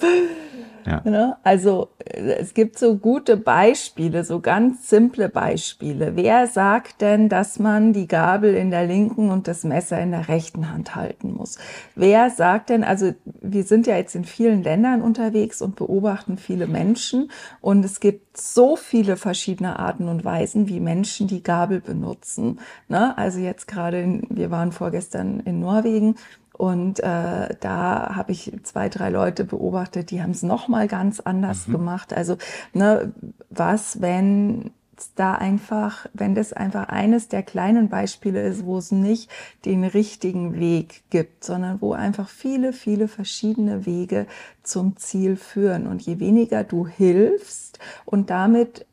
Ja. 0.86 1.00
Ne? 1.04 1.36
Also 1.42 1.88
es 1.98 2.54
gibt 2.54 2.78
so 2.78 2.96
gute 2.96 3.36
Beispiele, 3.36 4.24
so 4.24 4.40
ganz 4.40 4.88
simple 4.88 5.28
Beispiele. 5.28 6.16
Wer 6.16 6.46
sagt 6.46 7.00
denn, 7.00 7.28
dass 7.28 7.58
man 7.58 7.92
die 7.92 8.06
Gabel 8.06 8.54
in 8.54 8.70
der 8.70 8.86
linken 8.86 9.30
und 9.30 9.48
das 9.48 9.64
Messer 9.64 10.00
in 10.00 10.10
der 10.10 10.28
rechten 10.28 10.70
Hand 10.70 10.94
halten 10.94 11.32
muss? 11.32 11.58
Wer 11.94 12.30
sagt 12.30 12.70
denn, 12.70 12.84
also 12.84 13.12
wir 13.40 13.64
sind 13.64 13.86
ja 13.86 13.96
jetzt 13.96 14.14
in 14.14 14.24
vielen 14.24 14.62
Ländern 14.62 15.02
unterwegs 15.02 15.62
und 15.62 15.76
beobachten 15.76 16.36
viele 16.36 16.66
Menschen 16.66 17.30
und 17.60 17.84
es 17.84 18.00
gibt 18.00 18.36
so 18.36 18.76
viele 18.76 19.16
verschiedene 19.16 19.78
Arten 19.78 20.08
und 20.08 20.24
Weisen, 20.24 20.68
wie 20.68 20.80
Menschen 20.80 21.28
die 21.28 21.42
Gabel 21.42 21.80
benutzen. 21.80 22.58
Ne? 22.88 23.16
Also 23.16 23.38
jetzt 23.38 23.68
gerade, 23.68 24.20
wir 24.28 24.50
waren 24.50 24.72
vorgestern 24.72 25.40
in 25.40 25.60
Norwegen 25.60 26.16
und 26.56 27.00
äh, 27.00 27.56
da 27.60 28.14
habe 28.14 28.30
ich 28.30 28.52
zwei, 28.62 28.88
drei 28.88 29.10
Leute 29.10 29.44
beobachtet, 29.44 30.12
die 30.12 30.22
haben 30.22 30.30
es 30.30 30.44
nochmal 30.44 30.86
ganz 30.86 31.18
anders 31.18 31.66
mhm. 31.66 31.72
gemacht. 31.72 32.12
Also, 32.12 32.36
ne, 32.72 33.12
was, 33.50 34.00
wenn 34.00 34.70
da 35.16 35.34
einfach, 35.34 36.06
wenn 36.12 36.36
das 36.36 36.52
einfach 36.52 36.88
eines 36.88 37.28
der 37.28 37.42
kleinen 37.42 37.88
Beispiele 37.88 38.40
ist, 38.42 38.64
wo 38.64 38.78
es 38.78 38.92
nicht 38.92 39.30
den 39.64 39.82
richtigen 39.82 40.54
Weg 40.54 41.02
gibt, 41.10 41.42
sondern 41.42 41.80
wo 41.80 41.92
einfach 41.92 42.28
viele, 42.28 42.72
viele 42.72 43.08
verschiedene 43.08 43.86
Wege 43.86 44.26
zum 44.62 44.96
Ziel 44.96 45.34
führen. 45.34 45.88
Und 45.88 46.02
je 46.02 46.20
weniger 46.20 46.62
du 46.62 46.86
hilfst 46.86 47.80
und 48.04 48.30
damit 48.30 48.86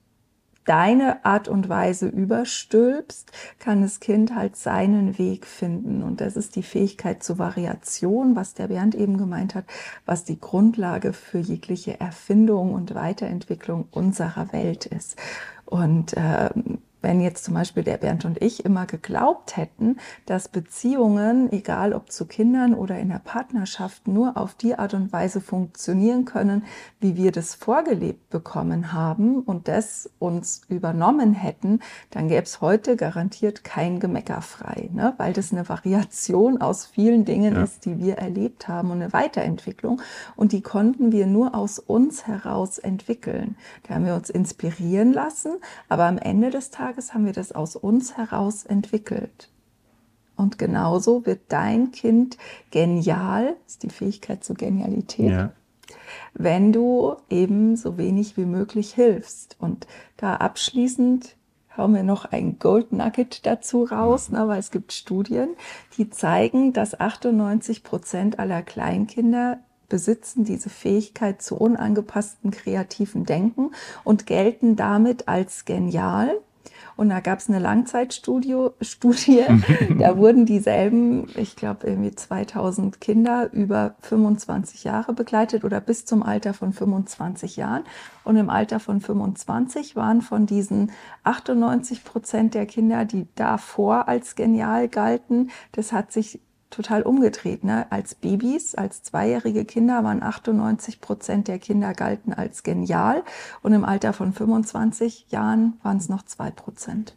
deine 0.65 1.25
Art 1.25 1.47
und 1.47 1.69
Weise 1.69 2.07
überstülpst, 2.07 3.31
kann 3.59 3.81
das 3.81 3.99
Kind 3.99 4.35
halt 4.35 4.55
seinen 4.55 5.17
Weg 5.17 5.45
finden. 5.45 6.03
Und 6.03 6.21
das 6.21 6.35
ist 6.35 6.55
die 6.55 6.63
Fähigkeit 6.63 7.23
zur 7.23 7.39
Variation, 7.39 8.35
was 8.35 8.53
der 8.53 8.67
Bernd 8.67 8.95
eben 8.95 9.17
gemeint 9.17 9.55
hat, 9.55 9.65
was 10.05 10.23
die 10.23 10.39
Grundlage 10.39 11.13
für 11.13 11.39
jegliche 11.39 11.99
Erfindung 11.99 12.73
und 12.73 12.93
Weiterentwicklung 12.93 13.87
unserer 13.91 14.53
Welt 14.53 14.85
ist. 14.85 15.17
Und 15.65 16.13
ähm, 16.17 16.79
wenn 17.01 17.21
jetzt 17.21 17.43
zum 17.43 17.55
Beispiel 17.55 17.83
der 17.83 17.97
Bernd 17.97 18.25
und 18.25 18.41
ich 18.41 18.63
immer 18.65 18.85
geglaubt 18.85 19.57
hätten, 19.57 19.97
dass 20.25 20.47
Beziehungen, 20.47 21.51
egal 21.51 21.93
ob 21.93 22.11
zu 22.11 22.25
Kindern 22.25 22.73
oder 22.73 22.99
in 22.99 23.09
der 23.09 23.19
Partnerschaft, 23.19 24.07
nur 24.07 24.37
auf 24.37 24.53
die 24.53 24.75
Art 24.75 24.93
und 24.93 25.11
Weise 25.11 25.41
funktionieren 25.41 26.25
können, 26.25 26.63
wie 26.99 27.15
wir 27.15 27.31
das 27.31 27.55
vorgelebt 27.55 28.29
bekommen 28.29 28.93
haben 28.93 29.41
und 29.41 29.67
das 29.67 30.09
uns 30.19 30.61
übernommen 30.69 31.33
hätten, 31.33 31.79
dann 32.11 32.27
gäbe 32.27 32.43
es 32.43 32.61
heute 32.61 32.95
garantiert 32.95 33.63
kein 33.63 33.99
Gemecker 33.99 34.41
frei, 34.41 34.89
ne? 34.93 35.13
weil 35.17 35.33
das 35.33 35.51
eine 35.51 35.67
Variation 35.67 36.61
aus 36.61 36.85
vielen 36.85 37.25
Dingen 37.25 37.55
ja. 37.55 37.63
ist, 37.63 37.85
die 37.85 37.99
wir 37.99 38.17
erlebt 38.17 38.67
haben 38.67 38.91
und 38.91 39.01
eine 39.01 39.13
Weiterentwicklung. 39.13 40.01
Und 40.35 40.51
die 40.51 40.61
konnten 40.61 41.11
wir 41.11 41.25
nur 41.25 41.55
aus 41.55 41.79
uns 41.79 42.27
heraus 42.27 42.77
entwickeln. 42.77 43.55
Da 43.83 43.95
haben 43.95 44.05
wir 44.05 44.15
uns 44.15 44.29
inspirieren 44.29 45.13
lassen, 45.13 45.53
aber 45.89 46.05
am 46.05 46.17
Ende 46.17 46.49
des 46.49 46.69
Tages 46.69 46.90
Tages 46.91 47.13
haben 47.13 47.25
wir 47.25 47.33
das 47.33 47.53
aus 47.53 47.75
uns 47.77 48.17
heraus 48.17 48.65
entwickelt. 48.65 49.49
Und 50.35 50.57
genauso 50.57 51.25
wird 51.25 51.39
dein 51.49 51.91
Kind 51.91 52.37
genial, 52.71 53.55
ist 53.65 53.83
die 53.83 53.89
Fähigkeit 53.89 54.43
zur 54.43 54.55
Genialität, 54.55 55.31
ja. 55.31 55.51
wenn 56.33 56.73
du 56.73 57.15
eben 57.29 57.77
so 57.77 57.97
wenig 57.97 58.35
wie 58.35 58.45
möglich 58.45 58.93
hilfst. 58.93 59.55
Und 59.59 59.87
da 60.17 60.35
abschließend 60.35 61.35
hauen 61.77 61.93
wir 61.93 62.03
noch 62.03 62.25
ein 62.25 62.59
Gold 62.59 62.91
Nugget 62.91 63.45
dazu 63.45 63.83
raus, 63.83 64.29
ne, 64.29 64.47
weil 64.47 64.59
es 64.59 64.71
gibt 64.71 64.91
Studien, 64.91 65.49
die 65.97 66.09
zeigen, 66.09 66.73
dass 66.73 66.99
98 66.99 67.83
Prozent 67.83 68.39
aller 68.39 68.63
Kleinkinder 68.63 69.59
besitzen 69.87 70.43
diese 70.43 70.69
Fähigkeit 70.69 71.41
zu 71.41 71.55
unangepassten 71.55 72.51
kreativen 72.51 73.25
Denken 73.25 73.71
und 74.03 74.25
gelten 74.25 74.75
damit 74.75 75.27
als 75.29 75.63
genial. 75.65 76.41
Und 76.95 77.09
da 77.09 77.19
gab 77.19 77.39
es 77.39 77.49
eine 77.49 77.59
Langzeitstudie, 77.59 78.69
Studie, 78.81 79.43
da 79.99 80.17
wurden 80.17 80.45
dieselben, 80.45 81.27
ich 81.35 81.55
glaube 81.55 81.87
irgendwie 81.87 82.11
2000 82.11 83.01
Kinder 83.01 83.51
über 83.53 83.95
25 84.01 84.83
Jahre 84.83 85.13
begleitet 85.13 85.63
oder 85.63 85.81
bis 85.81 86.05
zum 86.05 86.23
Alter 86.23 86.53
von 86.53 86.73
25 86.73 87.57
Jahren. 87.57 87.83
Und 88.23 88.35
im 88.35 88.49
Alter 88.49 88.79
von 88.79 89.01
25 89.01 89.95
waren 89.95 90.21
von 90.21 90.45
diesen 90.45 90.91
98 91.23 92.03
Prozent 92.03 92.53
der 92.53 92.65
Kinder, 92.65 93.05
die 93.05 93.27
davor 93.35 94.07
als 94.07 94.35
genial 94.35 94.87
galten, 94.87 95.49
das 95.71 95.91
hat 95.91 96.11
sich 96.11 96.39
total 96.71 97.03
umgedreht. 97.03 97.63
Ne? 97.63 97.85
Als 97.91 98.15
Babys, 98.15 98.73
als 98.73 99.03
zweijährige 99.03 99.65
Kinder 99.65 100.03
waren 100.03 100.23
98 100.23 100.99
Prozent 100.99 101.47
der 101.47 101.59
Kinder 101.59 101.93
galten 101.93 102.33
als 102.33 102.63
genial 102.63 103.23
und 103.61 103.73
im 103.73 103.85
Alter 103.85 104.13
von 104.13 104.33
25 104.33 105.27
Jahren 105.29 105.73
waren 105.83 105.97
es 105.97 106.09
noch 106.09 106.23
zwei 106.23 106.49
Prozent. 106.49 107.15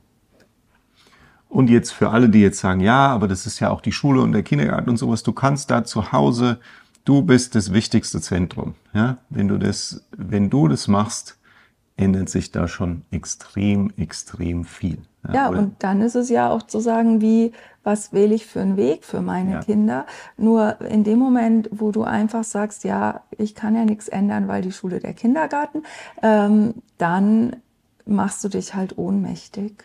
Und 1.48 1.70
jetzt 1.70 1.92
für 1.92 2.10
alle, 2.10 2.28
die 2.28 2.42
jetzt 2.42 2.58
sagen, 2.58 2.80
ja, 2.80 3.06
aber 3.06 3.28
das 3.28 3.46
ist 3.46 3.60
ja 3.60 3.70
auch 3.70 3.80
die 3.80 3.92
Schule 3.92 4.20
und 4.20 4.32
der 4.32 4.42
Kindergarten 4.42 4.90
und 4.90 4.96
sowas, 4.96 5.22
du 5.22 5.32
kannst 5.32 5.70
da 5.70 5.84
zu 5.84 6.12
Hause 6.12 6.58
du 7.04 7.22
bist 7.22 7.54
das 7.54 7.72
wichtigste 7.72 8.20
Zentrum. 8.20 8.74
Ja? 8.92 9.18
Wenn 9.30 9.48
du 9.48 9.58
das, 9.58 10.04
wenn 10.16 10.50
du 10.50 10.68
das 10.68 10.88
machst, 10.88 11.38
ändert 11.96 12.28
sich 12.28 12.50
da 12.50 12.66
schon 12.68 13.02
extrem, 13.10 13.92
extrem 13.96 14.64
viel. 14.64 14.98
Ja, 15.26 15.34
ja 15.34 15.48
und 15.48 15.82
dann 15.82 16.02
ist 16.02 16.16
es 16.16 16.28
ja 16.28 16.50
auch 16.50 16.62
zu 16.62 16.80
sagen, 16.80 17.20
wie, 17.20 17.52
was 17.82 18.12
wähle 18.12 18.34
ich 18.34 18.46
für 18.46 18.60
einen 18.60 18.76
Weg 18.76 19.04
für 19.04 19.22
meine 19.22 19.52
ja. 19.52 19.60
Kinder? 19.60 20.06
Nur 20.36 20.80
in 20.80 21.04
dem 21.04 21.18
Moment, 21.18 21.68
wo 21.72 21.92
du 21.92 22.02
einfach 22.02 22.44
sagst, 22.44 22.84
ja, 22.84 23.22
ich 23.38 23.54
kann 23.54 23.76
ja 23.76 23.84
nichts 23.84 24.08
ändern, 24.08 24.48
weil 24.48 24.62
die 24.62 24.72
Schule 24.72 24.98
der 24.98 25.14
Kindergarten, 25.14 25.82
ähm, 26.22 26.74
dann 26.98 27.56
machst 28.06 28.42
du 28.44 28.48
dich 28.48 28.74
halt 28.74 28.98
ohnmächtig 28.98 29.84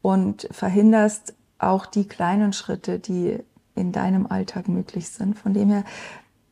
und 0.00 0.48
verhinderst 0.50 1.34
auch 1.58 1.86
die 1.86 2.08
kleinen 2.08 2.52
Schritte, 2.52 2.98
die 2.98 3.38
in 3.74 3.92
deinem 3.92 4.26
Alltag 4.26 4.68
möglich 4.68 5.08
sind. 5.08 5.38
Von 5.38 5.54
dem 5.54 5.70
her, 5.70 5.84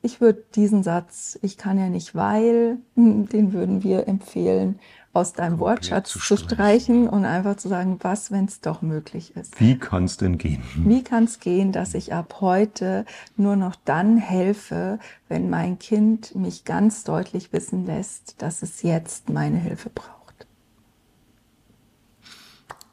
ich 0.03 0.21
würde 0.21 0.45
diesen 0.55 0.83
Satz, 0.83 1.39
ich 1.43 1.59
kann 1.59 1.79
ja 1.79 1.89
nicht, 1.89 2.15
weil, 2.15 2.79
den 2.97 3.53
würden 3.53 3.83
wir 3.83 4.09
empfehlen, 4.09 4.79
aus 5.13 5.33
deinem 5.33 5.59
Wortschatz 5.59 6.11
zu 6.11 6.21
streichen. 6.21 6.49
zu 6.49 6.55
streichen. 6.55 7.09
und 7.09 7.25
einfach 7.25 7.57
zu 7.57 7.69
sagen, 7.69 7.99
was, 8.01 8.31
wenn 8.31 8.45
es 8.45 8.61
doch 8.61 8.81
möglich 8.81 9.35
ist. 9.37 9.61
Wie 9.61 9.77
kann 9.77 10.05
es 10.05 10.17
denn 10.17 10.39
gehen? 10.39 10.63
Wie 10.77 11.03
kann 11.03 11.25
es 11.25 11.41
gehen, 11.41 11.73
dass 11.73 11.95
ich 11.95 12.15
ab 12.15 12.37
heute 12.41 13.05
nur 13.37 13.57
noch 13.57 13.75
dann 13.85 14.19
helfe, 14.19 15.01
wenn 15.29 15.51
mein 15.51 15.79
Kind 15.79 16.35
mich 16.37 16.65
ganz 16.65 17.03
deutlich 17.03 17.53
wissen 17.53 17.87
lässt, 17.87 18.41
dass 18.41 18.63
es 18.63 18.83
jetzt 18.83 19.31
meine 19.31 19.59
Hilfe 19.59 19.91
braucht? 19.91 20.47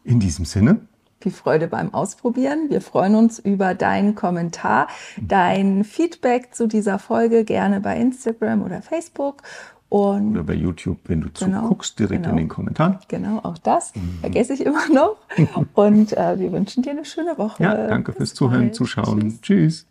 In 0.03 0.19
diesem 0.19 0.45
Sinne 0.45 0.87
viel 1.27 1.37
Freude 1.37 1.67
beim 1.67 1.93
Ausprobieren. 1.93 2.69
Wir 2.69 2.81
freuen 2.81 3.15
uns 3.15 3.39
über 3.39 3.73
deinen 3.73 4.15
Kommentar, 4.15 4.87
dein 5.21 5.83
Feedback 5.83 6.55
zu 6.55 6.67
dieser 6.67 6.99
Folge 6.99 7.43
gerne 7.43 7.81
bei 7.81 7.97
Instagram 7.97 8.63
oder 8.63 8.81
Facebook. 8.81 9.43
Und 9.89 10.31
oder 10.31 10.43
bei 10.43 10.53
YouTube, 10.53 10.99
wenn 11.05 11.21
du 11.21 11.29
genau, 11.37 11.61
zuguckst, 11.61 11.97
direkt 11.97 12.23
genau, 12.23 12.31
in 12.31 12.37
den 12.37 12.47
Kommentaren. 12.49 12.99
Genau, 13.07 13.39
auch 13.39 13.57
das 13.57 13.95
mhm. 13.95 14.19
vergesse 14.19 14.53
ich 14.53 14.65
immer 14.65 14.87
noch. 14.89 15.17
Und 15.73 16.15
äh, 16.15 16.39
wir 16.39 16.51
wünschen 16.51 16.83
dir 16.83 16.91
eine 16.91 17.05
schöne 17.05 17.37
Woche. 17.37 17.63
Ja, 17.63 17.87
danke 17.87 18.11
Bis 18.11 18.17
fürs 18.17 18.33
Zuhören, 18.33 18.73
Zuschauen. 18.73 19.19
Tschüss. 19.19 19.41
Tschüss. 19.41 19.87